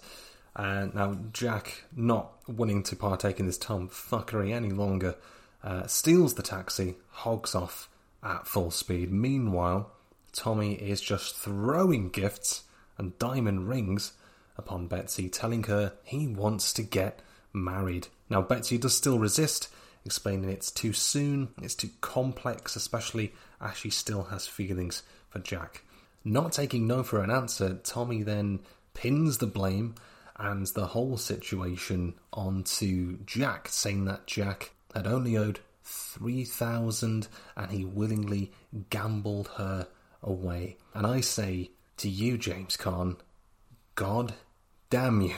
And 0.55 0.93
now 0.95 1.17
Jack, 1.33 1.83
not 1.95 2.33
wanting 2.47 2.83
to 2.83 2.95
partake 2.95 3.39
in 3.39 3.45
this 3.45 3.57
tomfuckery 3.57 4.53
any 4.53 4.71
longer, 4.71 5.15
uh, 5.63 5.87
steals 5.87 6.35
the 6.35 6.43
taxi, 6.43 6.95
hogs 7.09 7.55
off 7.55 7.89
at 8.23 8.47
full 8.47 8.71
speed. 8.71 9.11
Meanwhile, 9.11 9.91
Tommy 10.33 10.73
is 10.73 11.01
just 11.01 11.35
throwing 11.35 12.09
gifts 12.09 12.63
and 12.97 13.17
diamond 13.19 13.67
rings 13.67 14.13
upon 14.57 14.87
Betsy, 14.87 15.29
telling 15.29 15.63
her 15.63 15.93
he 16.03 16.27
wants 16.27 16.73
to 16.73 16.83
get 16.83 17.21
married. 17.53 18.07
Now, 18.29 18.41
Betsy 18.41 18.77
does 18.77 18.95
still 18.95 19.19
resist, 19.19 19.69
explaining 20.05 20.49
it's 20.49 20.71
too 20.71 20.93
soon, 20.93 21.49
it's 21.61 21.75
too 21.75 21.89
complex, 22.01 22.75
especially 22.75 23.33
as 23.59 23.75
she 23.75 23.89
still 23.89 24.23
has 24.25 24.47
feelings 24.47 25.03
for 25.29 25.39
Jack. 25.39 25.83
Not 26.23 26.53
taking 26.53 26.87
no 26.87 27.03
for 27.03 27.21
an 27.21 27.31
answer, 27.31 27.79
Tommy 27.83 28.23
then 28.23 28.59
pins 28.93 29.39
the 29.39 29.47
blame 29.47 29.95
and 30.37 30.67
the 30.67 30.87
whole 30.87 31.17
situation 31.17 32.15
onto 32.33 33.17
Jack, 33.25 33.67
saying 33.69 34.05
that 34.05 34.27
Jack 34.27 34.71
had 34.93 35.07
only 35.07 35.37
owed 35.37 35.59
3,000 35.83 37.27
and 37.55 37.71
he 37.71 37.85
willingly 37.85 38.51
gambled 38.89 39.49
her 39.57 39.87
away. 40.21 40.77
And 40.93 41.05
I 41.05 41.21
say 41.21 41.71
to 41.97 42.09
you, 42.09 42.37
James 42.37 42.75
Caan, 42.75 43.17
God 43.95 44.33
damn 44.89 45.21
you. 45.21 45.35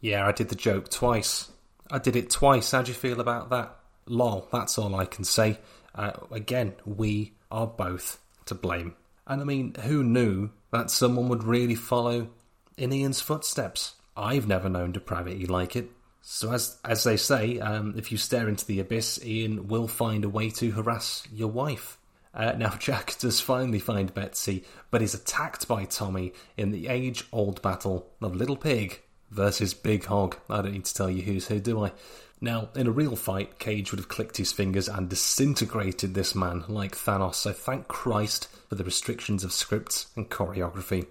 Yeah, 0.00 0.26
I 0.26 0.32
did 0.32 0.48
the 0.48 0.54
joke 0.54 0.90
twice. 0.90 1.50
I 1.90 1.98
did 1.98 2.16
it 2.16 2.30
twice. 2.30 2.70
How 2.70 2.82
do 2.82 2.90
you 2.90 2.96
feel 2.96 3.20
about 3.20 3.50
that? 3.50 3.76
Lol, 4.06 4.48
that's 4.50 4.78
all 4.78 4.94
I 4.94 5.04
can 5.04 5.24
say. 5.24 5.58
Uh, 5.94 6.12
again, 6.30 6.74
we 6.84 7.34
are 7.50 7.66
both 7.66 8.18
to 8.46 8.54
blame. 8.54 8.94
And 9.26 9.40
I 9.40 9.44
mean, 9.44 9.74
who 9.74 10.02
knew 10.02 10.50
that 10.72 10.90
someone 10.90 11.28
would 11.28 11.44
really 11.44 11.74
follow 11.74 12.30
in 12.76 12.92
Ian's 12.92 13.20
footsteps? 13.20 13.94
I've 14.16 14.48
never 14.48 14.68
known 14.68 14.92
depravity 14.92 15.46
like 15.46 15.76
it. 15.76 15.90
So, 16.22 16.52
as 16.52 16.78
as 16.84 17.04
they 17.04 17.16
say, 17.16 17.58
um, 17.60 17.94
if 17.96 18.12
you 18.12 18.18
stare 18.18 18.48
into 18.48 18.66
the 18.66 18.80
abyss, 18.80 19.24
Ian 19.24 19.68
will 19.68 19.88
find 19.88 20.24
a 20.24 20.28
way 20.28 20.50
to 20.50 20.70
harass 20.70 21.26
your 21.32 21.48
wife. 21.48 21.98
Uh, 22.34 22.52
now, 22.52 22.70
Jack 22.78 23.18
does 23.18 23.40
finally 23.40 23.78
find 23.78 24.12
Betsy, 24.12 24.64
but 24.90 25.02
is 25.02 25.14
attacked 25.14 25.66
by 25.66 25.84
Tommy 25.84 26.32
in 26.56 26.70
the 26.70 26.88
age 26.88 27.24
old 27.32 27.62
battle 27.62 28.10
of 28.20 28.34
Little 28.36 28.56
Pig 28.56 29.00
versus 29.30 29.74
Big 29.74 30.04
Hog. 30.04 30.36
I 30.48 30.62
don't 30.62 30.72
need 30.72 30.84
to 30.84 30.94
tell 30.94 31.10
you 31.10 31.22
who's 31.22 31.48
who, 31.48 31.60
do 31.60 31.84
I? 31.84 31.92
Now, 32.40 32.70
in 32.74 32.86
a 32.86 32.92
real 32.92 33.16
fight, 33.16 33.58
Cage 33.58 33.90
would 33.90 34.00
have 34.00 34.08
clicked 34.08 34.38
his 34.38 34.50
fingers 34.50 34.88
and 34.88 35.10
disintegrated 35.10 36.14
this 36.14 36.34
man 36.34 36.64
like 36.68 36.96
Thanos, 36.96 37.34
so 37.34 37.52
thank 37.52 37.86
Christ 37.86 38.48
for 38.68 38.76
the 38.76 38.84
restrictions 38.84 39.44
of 39.44 39.52
scripts 39.52 40.06
and 40.16 40.30
choreography. 40.30 41.06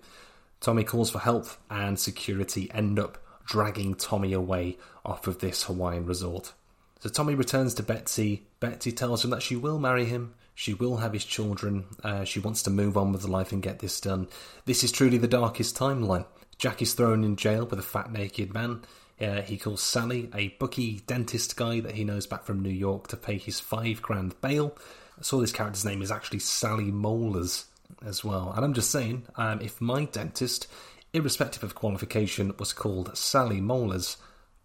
Tommy 0.60 0.84
calls 0.84 1.12
for 1.12 1.20
help, 1.20 1.48
and 1.70 2.00
security 2.00 2.70
end 2.74 2.98
up 2.98 3.20
dragging 3.46 3.94
Tommy 3.94 4.34
away 4.34 4.78
off 5.06 5.28
of 5.28 5.40
this 5.40 5.64
Hawaiian 5.64 6.06
resort. 6.06 6.54
So 7.00 7.10
Tommy 7.10 7.36
returns 7.36 7.76
to 7.76 7.84
Betsy. 7.84 8.48
Betsy 8.60 8.92
tells 8.92 9.24
him 9.24 9.30
that 9.30 9.44
she 9.44 9.56
will 9.56 9.80
marry 9.80 10.06
him, 10.06 10.34
she 10.56 10.74
will 10.74 10.98
have 10.98 11.14
his 11.14 11.24
children, 11.24 11.86
uh, 12.04 12.26
she 12.26 12.40
wants 12.40 12.64
to 12.64 12.70
move 12.70 12.98
on 12.98 13.14
with 13.14 13.24
life 13.24 13.52
and 13.52 13.64
get 13.64 13.80
this 13.80 14.02
done. 14.02 14.28
This 14.66 14.84
is 14.84 14.92
truly 14.92 15.18
the 15.18 15.28
darkest 15.28 15.78
timeline. 15.78 16.26
Jack 16.60 16.82
is 16.82 16.94
thrown 16.94 17.24
in 17.24 17.38
jail 17.38 17.66
with 17.66 17.80
a 17.80 17.84
fat 17.84 18.12
naked 18.12 18.54
man. 18.54 18.82
Uh, 19.20 19.42
he 19.42 19.58
calls 19.58 19.82
Sally, 19.82 20.30
a 20.36 20.50
bookie 20.60 21.02
dentist 21.08 21.56
guy 21.56 21.80
that 21.80 21.96
he 21.96 22.04
knows 22.04 22.28
back 22.28 22.44
from 22.44 22.62
New 22.62 22.70
York, 22.70 23.08
to 23.08 23.18
pay 23.18 23.38
his 23.38 23.62
five 23.62 24.02
grand 24.02 24.40
bail. 24.42 24.78
I 25.18 25.22
saw 25.22 25.40
this 25.40 25.54
character's 25.54 25.86
name 25.86 26.02
is 26.02 26.12
actually 26.12 26.40
Sally 26.40 26.92
Molars 26.92 27.66
as 28.06 28.26
well. 28.26 28.54
And 28.56 28.66
I'm 28.66 28.74
just 28.74 28.92
saying, 28.92 29.24
um, 29.38 29.62
if 29.62 29.80
my 29.80 30.04
dentist, 30.06 30.68
irrespective 31.14 31.64
of 31.64 31.76
qualification, 31.76 32.54
was 32.60 32.74
called 32.74 33.18
Sally 33.18 33.62
Molars, 33.62 34.18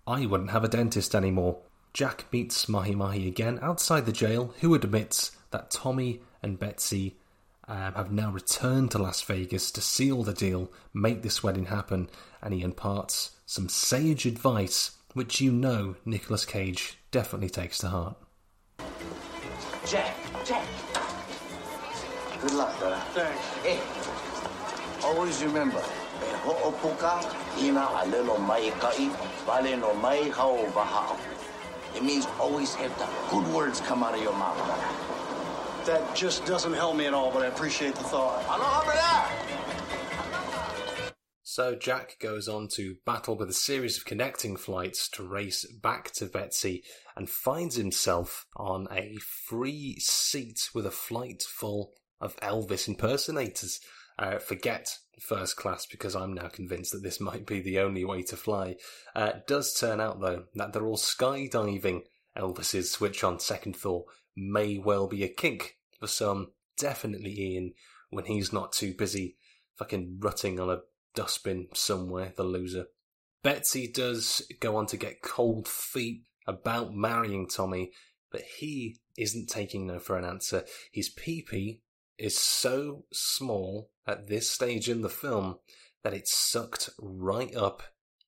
I 0.04 0.26
wouldn't 0.26 0.50
have 0.50 0.64
a 0.64 0.68
dentist 0.68 1.14
anymore. 1.14 1.58
Jack 1.92 2.26
meets 2.32 2.68
Mahi 2.68 2.96
Mahi 2.96 3.28
again 3.28 3.60
outside 3.62 4.04
the 4.04 4.12
jail, 4.12 4.52
who 4.60 4.74
admits 4.74 5.30
that 5.52 5.70
Tommy 5.70 6.20
and 6.42 6.58
Betsy 6.58 7.16
um, 7.68 7.94
have 7.94 8.12
now 8.12 8.30
returned 8.30 8.90
to 8.90 8.98
Las 8.98 9.22
Vegas 9.22 9.70
to 9.72 9.80
seal 9.80 10.22
the 10.22 10.32
deal, 10.34 10.70
make 10.92 11.22
this 11.22 11.42
wedding 11.42 11.66
happen, 11.66 12.08
and 12.42 12.52
he 12.52 12.62
imparts 12.62 13.32
some 13.46 13.68
sage 13.68 14.26
advice 14.26 14.92
which 15.14 15.40
you 15.40 15.52
know 15.52 15.94
Nicolas 16.04 16.44
Cage 16.44 16.98
definitely 17.10 17.48
takes 17.48 17.78
to 17.78 17.88
heart. 17.88 18.16
Jack, 19.86 20.16
Jack. 20.44 20.66
Good 22.40 22.54
luck, 22.54 22.78
brother. 22.78 23.00
Thanks. 23.14 23.46
Hey, 23.62 23.80
always 25.04 25.42
remember, 25.42 25.80
ho'opuka 26.44 27.22
ina 27.62 27.86
alelo 28.02 28.38
mai 28.46 28.70
kai, 28.80 29.08
vale 29.46 29.76
no 29.76 29.94
mai 29.94 30.28
hao 30.30 30.56
bahao. 30.74 31.16
It 31.96 32.02
means 32.02 32.26
always 32.40 32.74
have 32.74 32.98
the 32.98 33.06
good 33.30 33.46
words 33.54 33.80
come 33.80 34.02
out 34.02 34.14
of 34.14 34.22
your 34.22 34.32
mouth, 34.32 34.56
brother. 34.56 35.13
That 35.86 36.16
just 36.16 36.46
doesn't 36.46 36.72
help 36.72 36.96
me 36.96 37.06
at 37.06 37.12
all, 37.12 37.30
but 37.30 37.42
I 37.42 37.46
appreciate 37.46 37.94
the 37.94 38.04
thought. 38.04 38.42
So 41.42 41.74
Jack 41.76 42.16
goes 42.20 42.48
on 42.48 42.68
to 42.72 42.96
battle 43.06 43.36
with 43.36 43.50
a 43.50 43.54
series 43.54 43.98
of 43.98 44.04
connecting 44.04 44.56
flights 44.56 45.08
to 45.10 45.22
race 45.22 45.64
back 45.66 46.10
to 46.14 46.26
Betsy 46.26 46.82
and 47.16 47.28
finds 47.28 47.76
himself 47.76 48.46
on 48.56 48.88
a 48.90 49.16
free 49.46 50.00
seat 50.00 50.70
with 50.74 50.86
a 50.86 50.90
flight 50.90 51.42
full 51.42 51.92
of 52.20 52.34
Elvis 52.36 52.88
impersonators. 52.88 53.80
Uh, 54.18 54.38
forget 54.38 54.98
first 55.20 55.56
class 55.56 55.86
because 55.86 56.16
I'm 56.16 56.32
now 56.32 56.48
convinced 56.48 56.92
that 56.92 57.02
this 57.02 57.20
might 57.20 57.46
be 57.46 57.60
the 57.60 57.78
only 57.78 58.04
way 58.04 58.22
to 58.22 58.36
fly. 58.36 58.76
Uh, 59.14 59.32
does 59.46 59.74
turn 59.74 60.00
out 60.00 60.20
though 60.20 60.44
that 60.54 60.72
they're 60.72 60.86
all 60.86 60.96
skydiving 60.96 62.02
Elvises, 62.36 63.00
which 63.00 63.22
on 63.22 63.38
second 63.38 63.76
thought 63.76 64.06
may 64.36 64.78
well 64.78 65.06
be 65.06 65.22
a 65.22 65.28
kink 65.28 65.76
for 65.98 66.06
some, 66.06 66.52
definitely 66.78 67.38
Ian 67.38 67.74
when 68.10 68.24
he's 68.26 68.52
not 68.52 68.72
too 68.72 68.94
busy 68.94 69.36
fucking 69.76 70.18
rutting 70.20 70.60
on 70.60 70.70
a 70.70 70.80
dustbin 71.14 71.68
somewhere, 71.74 72.32
the 72.36 72.44
loser. 72.44 72.86
Betsy 73.42 73.90
does 73.90 74.42
go 74.60 74.76
on 74.76 74.86
to 74.86 74.96
get 74.96 75.22
cold 75.22 75.68
feet 75.68 76.22
about 76.46 76.94
marrying 76.94 77.48
Tommy, 77.48 77.92
but 78.30 78.42
he 78.58 78.96
isn't 79.18 79.48
taking 79.48 79.86
no 79.86 79.98
for 79.98 80.16
an 80.16 80.24
answer. 80.24 80.64
His 80.92 81.10
peepee 81.10 81.80
is 82.18 82.38
so 82.38 83.04
small 83.12 83.90
at 84.06 84.28
this 84.28 84.50
stage 84.50 84.88
in 84.88 85.02
the 85.02 85.08
film 85.08 85.56
that 86.02 86.14
it's 86.14 86.34
sucked 86.34 86.90
right 86.98 87.54
up 87.54 87.82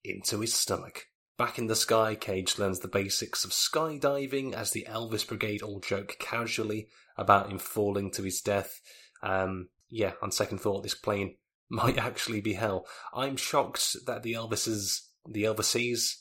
into 0.05 0.41
his 0.41 0.55
stomach. 0.55 1.07
Back 1.39 1.59
in 1.59 1.67
the 1.67 1.77
sky, 1.77 2.15
Cage 2.15 2.59
learns 2.59 2.81
the 2.81 2.89
basics 2.89 3.45
of 3.45 3.51
skydiving 3.51 4.55
as 4.55 4.71
the 4.71 4.87
Elvis 4.89 5.27
Brigade 5.27 5.61
all 5.61 5.81
joke 5.81 6.17
casually 6.19 6.89
about 7.17 7.51
him 7.51 7.59
falling 7.59 8.11
to 8.13 8.23
his 8.23 8.41
death. 8.41 8.81
Um, 9.23 9.69
yeah, 9.91 10.13
on 10.23 10.31
second 10.31 10.59
thought, 10.59 10.83
this 10.83 10.95
plane 10.95 11.37
might 11.69 11.99
actually 11.99 12.41
be 12.41 12.55
hell. 12.55 12.87
I'm 13.13 13.37
shocked 13.37 13.97
that 14.07 14.23
the 14.23 14.33
Elvises, 14.33 15.01
the 15.29 15.45
Elvises, 15.45 16.15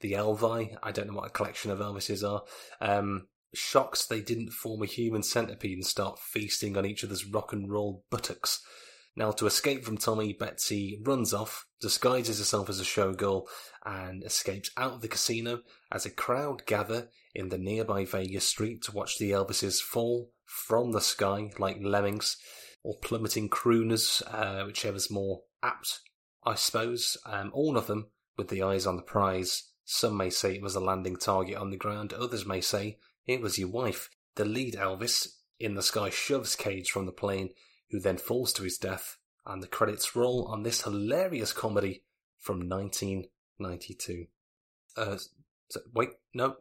the 0.00 0.12
Elvi, 0.12 0.76
I 0.82 0.92
don't 0.92 1.08
know 1.08 1.14
what 1.14 1.28
a 1.28 1.30
collection 1.30 1.70
of 1.70 1.78
Elvises 1.78 2.22
are, 2.22 2.42
um, 2.80 3.28
shocked 3.54 4.10
they 4.10 4.20
didn't 4.20 4.52
form 4.52 4.82
a 4.82 4.86
human 4.86 5.22
centipede 5.22 5.78
and 5.78 5.86
start 5.86 6.18
feasting 6.18 6.76
on 6.76 6.84
each 6.84 7.02
other's 7.02 7.24
rock 7.24 7.54
and 7.54 7.70
roll 7.70 8.04
buttocks. 8.10 8.60
Now, 9.16 9.32
to 9.32 9.46
escape 9.46 9.84
from 9.84 9.98
Tommy, 9.98 10.32
Betsy 10.32 11.00
runs 11.02 11.34
off, 11.34 11.66
disguises 11.80 12.38
herself 12.38 12.68
as 12.68 12.78
a 12.78 12.84
showgirl, 12.84 13.46
and 13.88 14.22
escapes 14.22 14.70
out 14.76 14.92
of 14.92 15.00
the 15.00 15.08
casino 15.08 15.60
as 15.90 16.04
a 16.04 16.10
crowd 16.10 16.66
gather 16.66 17.08
in 17.34 17.48
the 17.48 17.56
nearby 17.56 18.04
Vegas 18.04 18.44
street 18.44 18.82
to 18.82 18.92
watch 18.92 19.16
the 19.16 19.30
Elvises 19.30 19.80
fall 19.80 20.30
from 20.44 20.92
the 20.92 21.00
sky 21.00 21.50
like 21.58 21.78
lemmings 21.80 22.36
or 22.84 22.98
plummeting 22.98 23.48
crooners, 23.48 24.22
uh, 24.26 24.66
whichever's 24.66 25.10
more 25.10 25.40
apt, 25.62 26.00
I 26.44 26.54
suppose. 26.54 27.16
Um, 27.24 27.50
all 27.54 27.78
of 27.78 27.86
them 27.86 28.10
with 28.36 28.48
the 28.48 28.62
eyes 28.62 28.86
on 28.86 28.96
the 28.96 29.02
prize. 29.02 29.70
Some 29.86 30.18
may 30.18 30.28
say 30.28 30.54
it 30.54 30.62
was 30.62 30.74
a 30.74 30.80
landing 30.80 31.16
target 31.16 31.56
on 31.56 31.70
the 31.70 31.76
ground, 31.78 32.12
others 32.12 32.44
may 32.44 32.60
say 32.60 32.98
it 33.26 33.40
was 33.40 33.58
your 33.58 33.68
wife. 33.68 34.10
The 34.34 34.44
lead 34.44 34.74
Elvis 34.74 35.28
in 35.58 35.74
the 35.74 35.82
sky 35.82 36.10
shoves 36.10 36.56
Cage 36.56 36.90
from 36.90 37.06
the 37.06 37.12
plane, 37.12 37.50
who 37.90 38.00
then 38.00 38.18
falls 38.18 38.52
to 38.52 38.64
his 38.64 38.76
death, 38.76 39.16
and 39.46 39.62
the 39.62 39.66
credits 39.66 40.14
roll 40.14 40.46
on 40.46 40.62
this 40.62 40.82
hilarious 40.82 41.54
comedy 41.54 42.04
from 42.38 42.68
1992. 43.58 44.26
Uh, 44.96 45.18
so, 45.70 45.80
wait, 45.94 46.10
no. 46.34 46.56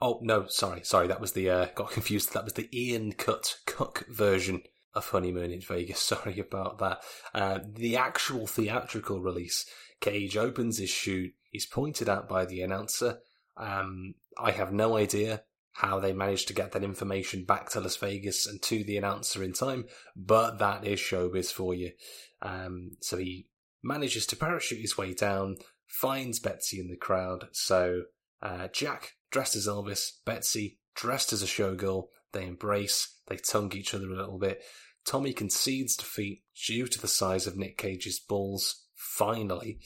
Oh, 0.00 0.20
no, 0.22 0.46
sorry, 0.48 0.82
sorry, 0.84 1.06
that 1.08 1.20
was 1.20 1.32
the, 1.32 1.50
uh, 1.50 1.66
got 1.74 1.90
confused. 1.92 2.32
That 2.32 2.44
was 2.44 2.54
the 2.54 2.68
Ian 2.72 3.12
Cut 3.12 3.58
Cook 3.66 4.06
version 4.08 4.62
of 4.96 5.08
Honeymoon 5.10 5.52
in 5.52 5.60
Vegas. 5.60 6.00
Sorry 6.02 6.40
about 6.40 6.78
that. 6.78 7.02
Uh, 7.34 7.58
the 7.66 7.96
actual 7.96 8.46
theatrical 8.46 9.20
release, 9.20 9.66
Cage 10.00 10.36
opens 10.36 10.78
his 10.78 10.90
shoot. 10.90 11.34
He's 11.50 11.66
pointed 11.66 12.08
out 12.08 12.28
by 12.28 12.46
the 12.46 12.62
announcer. 12.62 13.18
Um, 13.56 14.14
I 14.38 14.50
have 14.50 14.72
no 14.72 14.96
idea 14.96 15.42
how 15.72 16.00
they 16.00 16.12
managed 16.14 16.48
to 16.48 16.54
get 16.54 16.72
that 16.72 16.82
information 16.82 17.44
back 17.44 17.68
to 17.70 17.80
Las 17.80 17.96
Vegas 17.96 18.46
and 18.46 18.60
to 18.62 18.82
the 18.82 18.96
announcer 18.96 19.42
in 19.42 19.52
time, 19.52 19.84
but 20.16 20.58
that 20.58 20.86
is 20.86 20.98
showbiz 20.98 21.52
for 21.52 21.74
you. 21.74 21.92
Um, 22.40 22.92
so 23.00 23.18
he 23.18 23.48
manages 23.82 24.26
to 24.26 24.36
parachute 24.36 24.80
his 24.80 24.96
way 24.96 25.12
down, 25.12 25.56
finds 25.86 26.40
Betsy 26.40 26.78
in 26.80 26.88
the 26.88 26.96
crowd. 26.96 27.48
So 27.52 28.02
uh, 28.42 28.68
Jack, 28.72 29.12
dressed 29.30 29.56
as 29.56 29.66
Elvis, 29.66 30.12
Betsy, 30.24 30.78
dressed 30.94 31.32
as 31.32 31.42
a 31.42 31.46
showgirl, 31.46 32.08
they 32.32 32.46
embrace, 32.46 33.18
they 33.28 33.36
tongue 33.36 33.72
each 33.74 33.94
other 33.94 34.06
a 34.06 34.16
little 34.16 34.38
bit. 34.38 34.62
Tommy 35.04 35.32
concedes 35.32 35.96
defeat 35.96 36.42
due 36.66 36.86
to 36.86 37.00
the 37.00 37.08
size 37.08 37.46
of 37.46 37.56
Nick 37.56 37.78
Cage's 37.78 38.18
balls, 38.18 38.86
finally. 38.94 39.78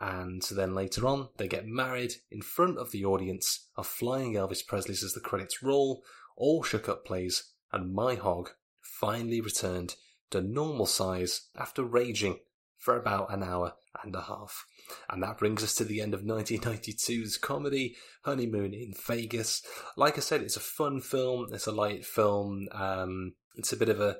And 0.00 0.42
then 0.50 0.74
later 0.74 1.06
on, 1.06 1.28
they 1.38 1.48
get 1.48 1.66
married 1.66 2.14
in 2.30 2.42
front 2.42 2.78
of 2.78 2.90
the 2.90 3.04
audience 3.04 3.68
of 3.76 3.86
Flying 3.86 4.34
Elvis 4.34 4.66
Presley's 4.66 5.02
as 5.02 5.14
the 5.14 5.20
credits 5.20 5.62
roll, 5.62 6.02
all 6.36 6.62
shook 6.62 6.88
up 6.88 7.06
plays, 7.06 7.52
and 7.72 7.94
my 7.94 8.14
hog 8.14 8.50
finally 8.80 9.40
returned 9.40 9.94
to 10.30 10.40
normal 10.40 10.86
size 10.86 11.48
after 11.56 11.82
raging 11.82 12.40
for 12.86 12.96
about 12.96 13.32
an 13.34 13.42
hour 13.42 13.72
and 14.04 14.14
a 14.14 14.22
half. 14.22 14.64
And 15.10 15.20
that 15.24 15.38
brings 15.38 15.64
us 15.64 15.74
to 15.74 15.84
the 15.84 16.00
end 16.00 16.14
of 16.14 16.22
1992's 16.22 17.36
comedy, 17.36 17.96
Honeymoon 18.24 18.72
in 18.72 18.94
Vegas. 19.08 19.60
Like 19.96 20.16
I 20.16 20.20
said, 20.20 20.40
it's 20.40 20.56
a 20.56 20.60
fun 20.60 21.00
film, 21.00 21.48
it's 21.52 21.66
a 21.66 21.72
light 21.72 22.06
film, 22.06 22.68
um, 22.70 23.32
it's 23.56 23.72
a 23.72 23.76
bit 23.76 23.88
of 23.88 24.00
a 24.00 24.18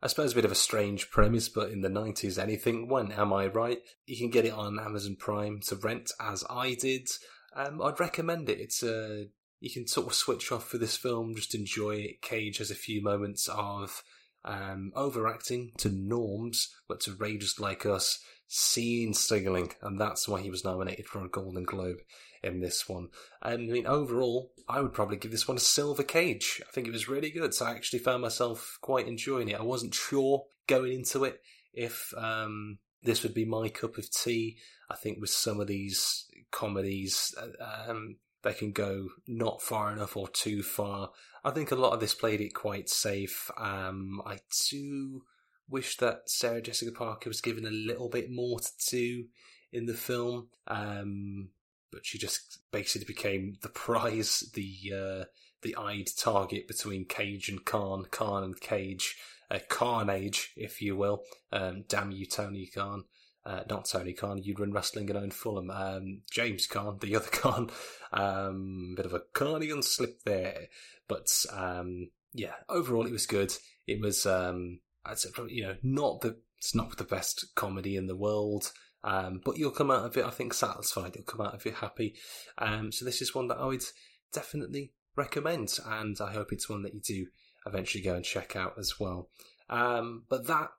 I 0.00 0.06
suppose 0.06 0.32
a 0.32 0.36
bit 0.36 0.44
of 0.44 0.52
a 0.52 0.54
strange 0.54 1.10
premise, 1.10 1.48
but 1.48 1.70
in 1.70 1.80
the 1.80 1.88
90s, 1.88 2.38
anything 2.38 2.88
went, 2.88 3.18
am 3.18 3.32
I 3.32 3.48
right? 3.48 3.80
You 4.06 4.16
can 4.16 4.30
get 4.30 4.44
it 4.44 4.52
on 4.52 4.78
Amazon 4.78 5.16
Prime 5.18 5.60
to 5.66 5.74
rent, 5.74 6.12
as 6.20 6.44
I 6.48 6.74
did. 6.80 7.08
Um, 7.56 7.82
I'd 7.82 7.98
recommend 7.98 8.48
it. 8.48 8.60
It's 8.60 8.84
a, 8.84 9.26
you 9.58 9.70
can 9.70 9.88
sort 9.88 10.06
of 10.06 10.14
switch 10.14 10.52
off 10.52 10.68
for 10.68 10.78
this 10.78 10.96
film, 10.96 11.34
just 11.34 11.52
enjoy 11.52 11.96
it. 11.96 12.22
Cage 12.22 12.58
has 12.58 12.70
a 12.70 12.76
few 12.76 13.02
moments 13.02 13.48
of 13.48 14.04
um, 14.48 14.92
overacting 14.96 15.72
to 15.76 15.90
norms, 15.90 16.74
but 16.88 17.00
to 17.00 17.12
rages 17.12 17.60
like 17.60 17.84
us, 17.84 18.18
scene 18.48 19.12
stealing, 19.12 19.70
and 19.82 20.00
that's 20.00 20.26
why 20.26 20.40
he 20.40 20.50
was 20.50 20.64
nominated 20.64 21.06
for 21.06 21.22
a 21.22 21.28
Golden 21.28 21.64
Globe 21.64 21.98
in 22.42 22.60
this 22.60 22.88
one. 22.88 23.08
And 23.42 23.70
I 23.70 23.72
mean, 23.72 23.86
overall, 23.86 24.52
I 24.66 24.80
would 24.80 24.94
probably 24.94 25.18
give 25.18 25.30
this 25.30 25.46
one 25.46 25.58
a 25.58 25.60
silver 25.60 26.02
cage. 26.02 26.62
I 26.66 26.72
think 26.72 26.88
it 26.88 26.92
was 26.92 27.08
really 27.08 27.30
good. 27.30 27.52
So 27.52 27.66
I 27.66 27.72
actually 27.72 27.98
found 27.98 28.22
myself 28.22 28.78
quite 28.80 29.06
enjoying 29.06 29.50
it. 29.50 29.60
I 29.60 29.64
wasn't 29.64 29.94
sure 29.94 30.46
going 30.66 30.92
into 30.92 31.24
it 31.24 31.40
if 31.74 32.14
um, 32.16 32.78
this 33.02 33.22
would 33.22 33.34
be 33.34 33.44
my 33.44 33.68
cup 33.68 33.98
of 33.98 34.10
tea. 34.10 34.56
I 34.90 34.96
think 34.96 35.20
with 35.20 35.30
some 35.30 35.60
of 35.60 35.66
these 35.66 36.26
comedies, 36.50 37.34
uh, 37.38 37.90
um, 37.90 38.16
they 38.48 38.54
can 38.54 38.72
go 38.72 39.08
not 39.26 39.60
far 39.60 39.92
enough 39.92 40.16
or 40.16 40.26
too 40.26 40.62
far. 40.62 41.10
I 41.44 41.50
think 41.50 41.70
a 41.70 41.76
lot 41.76 41.92
of 41.92 42.00
this 42.00 42.14
played 42.14 42.40
it 42.40 42.54
quite 42.54 42.88
safe. 42.88 43.50
Um, 43.58 44.22
I 44.24 44.38
do 44.70 45.22
wish 45.68 45.98
that 45.98 46.30
Sarah 46.30 46.62
Jessica 46.62 46.92
Parker 46.92 47.28
was 47.28 47.42
given 47.42 47.66
a 47.66 47.70
little 47.70 48.08
bit 48.08 48.30
more 48.30 48.58
to 48.58 48.70
do 48.90 49.26
in 49.70 49.84
the 49.84 49.92
film. 49.92 50.48
Um, 50.66 51.50
but 51.92 52.06
she 52.06 52.16
just 52.16 52.60
basically 52.72 53.04
became 53.06 53.56
the 53.60 53.68
prize, 53.68 54.50
the 54.54 54.92
uh, 54.94 55.24
the 55.60 55.76
eyed 55.76 56.08
target 56.18 56.66
between 56.66 57.04
Cage 57.04 57.50
and 57.50 57.64
Caan, 57.66 58.08
Caan 58.08 58.44
and 58.44 58.60
Cage, 58.60 59.16
uh, 59.50 59.58
Carnage, 59.68 60.52
if 60.56 60.80
you 60.80 60.96
will. 60.96 61.22
Um, 61.52 61.84
damn 61.86 62.12
you, 62.12 62.24
Tony 62.24 62.66
Khan. 62.66 63.04
Uh, 63.44 63.62
not 63.70 63.86
Tony 63.86 64.12
Khan, 64.12 64.42
you'd 64.42 64.60
run 64.60 64.72
wrestling 64.72 65.08
and 65.08 65.18
own 65.18 65.30
Fulham. 65.30 65.70
Um, 65.70 66.22
James 66.30 66.66
Caan, 66.66 67.00
the 67.00 67.16
other 67.16 67.26
Caan. 67.30 67.70
Um, 68.12 68.94
bit 68.96 69.06
of 69.06 69.14
a 69.14 69.22
Carnian 69.34 69.82
slip 69.82 70.22
there. 70.24 70.66
But, 71.08 71.28
um, 71.52 72.10
yeah, 72.34 72.54
overall 72.68 73.06
it 73.06 73.12
was 73.12 73.26
good. 73.26 73.52
It 73.86 74.00
was, 74.02 74.26
um, 74.26 74.80
I'd 75.06 75.18
say, 75.18 75.30
you 75.48 75.62
know, 75.62 75.76
not 75.82 76.20
the, 76.20 76.36
it's 76.58 76.74
not 76.74 76.96
the 76.98 77.04
best 77.04 77.46
comedy 77.54 77.96
in 77.96 78.06
the 78.06 78.16
world. 78.16 78.72
Um, 79.04 79.40
but 79.44 79.56
you'll 79.56 79.70
come 79.70 79.90
out 79.90 80.04
of 80.04 80.16
it, 80.16 80.24
I 80.24 80.30
think, 80.30 80.52
satisfied. 80.52 81.12
You'll 81.14 81.24
come 81.24 81.46
out 81.46 81.54
of 81.54 81.64
it 81.64 81.74
happy. 81.74 82.16
Um, 82.58 82.92
so 82.92 83.04
this 83.04 83.22
is 83.22 83.34
one 83.34 83.48
that 83.48 83.58
I 83.58 83.66
would 83.66 83.84
definitely 84.32 84.92
recommend, 85.16 85.78
and 85.86 86.16
I 86.20 86.32
hope 86.32 86.52
it's 86.52 86.68
one 86.68 86.82
that 86.82 86.94
you 86.94 87.00
do 87.00 87.26
eventually 87.66 88.02
go 88.02 88.14
and 88.14 88.24
check 88.24 88.56
out 88.56 88.74
as 88.78 88.98
well. 88.98 89.30
Um, 89.70 90.24
but 90.28 90.46
that 90.46 90.70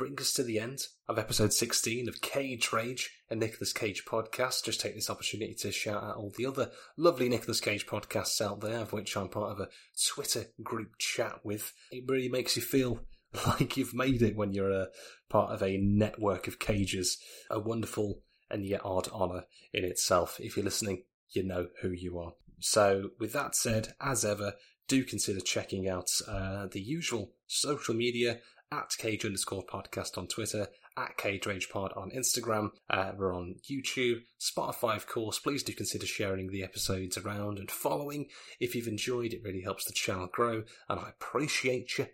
brings 0.00 0.22
us 0.22 0.32
to 0.32 0.42
the 0.42 0.58
end 0.58 0.86
of 1.08 1.18
episode 1.18 1.52
16 1.52 2.08
of 2.08 2.22
Cage 2.22 2.72
Rage, 2.72 3.10
a 3.28 3.34
Nicolas 3.34 3.74
Cage 3.74 4.06
podcast. 4.06 4.64
Just 4.64 4.80
take 4.80 4.94
this 4.94 5.10
opportunity 5.10 5.52
to 5.56 5.70
shout 5.70 6.02
out 6.02 6.16
all 6.16 6.32
the 6.34 6.46
other 6.46 6.70
lovely 6.96 7.28
Nicolas 7.28 7.60
Cage 7.60 7.86
podcasts 7.86 8.40
out 8.40 8.62
there, 8.62 8.78
of 8.78 8.94
which 8.94 9.14
I'm 9.14 9.28
part 9.28 9.52
of 9.52 9.60
a 9.60 9.68
Twitter 10.08 10.46
group 10.62 10.96
chat 10.96 11.40
with. 11.44 11.74
It 11.92 12.04
really 12.08 12.30
makes 12.30 12.56
you 12.56 12.62
feel 12.62 13.00
like 13.46 13.76
you've 13.76 13.92
made 13.92 14.22
it 14.22 14.36
when 14.36 14.54
you're 14.54 14.72
a 14.72 14.88
part 15.28 15.52
of 15.52 15.62
a 15.62 15.76
network 15.76 16.48
of 16.48 16.58
cages. 16.58 17.18
A 17.50 17.60
wonderful 17.60 18.22
and 18.50 18.64
yet 18.64 18.80
odd 18.82 19.08
honour 19.08 19.44
in 19.74 19.84
itself. 19.84 20.40
If 20.40 20.56
you're 20.56 20.64
listening, 20.64 21.02
you 21.28 21.42
know 21.42 21.66
who 21.82 21.90
you 21.90 22.18
are. 22.18 22.32
So, 22.58 23.10
with 23.18 23.34
that 23.34 23.54
said, 23.54 23.92
as 24.00 24.24
ever, 24.24 24.54
do 24.88 25.04
consider 25.04 25.40
checking 25.40 25.90
out 25.90 26.08
uh, 26.26 26.68
the 26.68 26.80
usual 26.80 27.32
social 27.46 27.94
media 27.94 28.40
at 28.72 28.94
Cage 28.98 29.24
underscore 29.24 29.64
podcast 29.64 30.16
on 30.16 30.28
Twitter, 30.28 30.68
at 30.96 31.16
Cage 31.16 31.46
Rage 31.46 31.68
Pod 31.70 31.92
on 31.96 32.10
Instagram. 32.10 32.70
Uh, 32.88 33.12
we're 33.16 33.34
on 33.34 33.56
YouTube, 33.68 34.20
Spotify, 34.40 34.96
of 34.96 35.06
course. 35.06 35.38
Please 35.38 35.62
do 35.62 35.72
consider 35.72 36.06
sharing 36.06 36.50
the 36.50 36.62
episodes 36.62 37.18
around 37.18 37.58
and 37.58 37.70
following. 37.70 38.26
If 38.60 38.74
you've 38.74 38.86
enjoyed, 38.86 39.32
it 39.32 39.42
really 39.44 39.62
helps 39.62 39.84
the 39.84 39.92
channel 39.92 40.28
grow, 40.32 40.62
and 40.88 41.00
I 41.00 41.10
appreciate 41.10 41.98
you. 41.98 42.06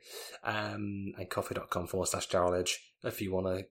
Um, 0.45 1.12
and 1.19 1.29
ko-fi.com 1.29 1.88
forward 1.88 2.09
slash 2.09 2.29
Daryl 2.29 2.59
Edge 2.59 2.79
if 3.05 3.21
you 3.21 3.33
want 3.33 3.47
to, 3.47 3.64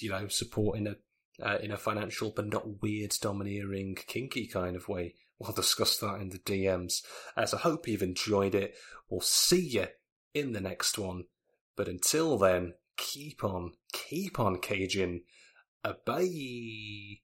you 0.00 0.10
know, 0.10 0.28
support 0.28 0.78
in 0.78 0.86
a 0.86 0.96
uh, 1.42 1.58
in 1.62 1.70
a 1.70 1.76
financial 1.76 2.32
but 2.34 2.46
not 2.46 2.82
weird, 2.82 3.14
domineering, 3.20 3.96
kinky 4.06 4.46
kind 4.46 4.76
of 4.76 4.88
way. 4.88 5.14
We'll 5.38 5.52
discuss 5.52 5.96
that 5.98 6.20
in 6.20 6.28
the 6.28 6.38
DMs. 6.38 7.02
Uh, 7.36 7.46
so 7.46 7.56
I 7.56 7.60
hope 7.60 7.88
you've 7.88 8.02
enjoyed 8.02 8.54
it. 8.54 8.74
We'll 9.08 9.22
see 9.22 9.66
you 9.68 9.86
in 10.34 10.52
the 10.52 10.60
next 10.60 10.98
one. 10.98 11.24
But 11.76 11.88
until 11.88 12.38
then, 12.38 12.74
keep 12.96 13.42
on, 13.44 13.72
keep 13.92 14.38
on 14.38 14.60
caging. 14.60 15.22
A 15.84 15.94
bye. 16.04 17.20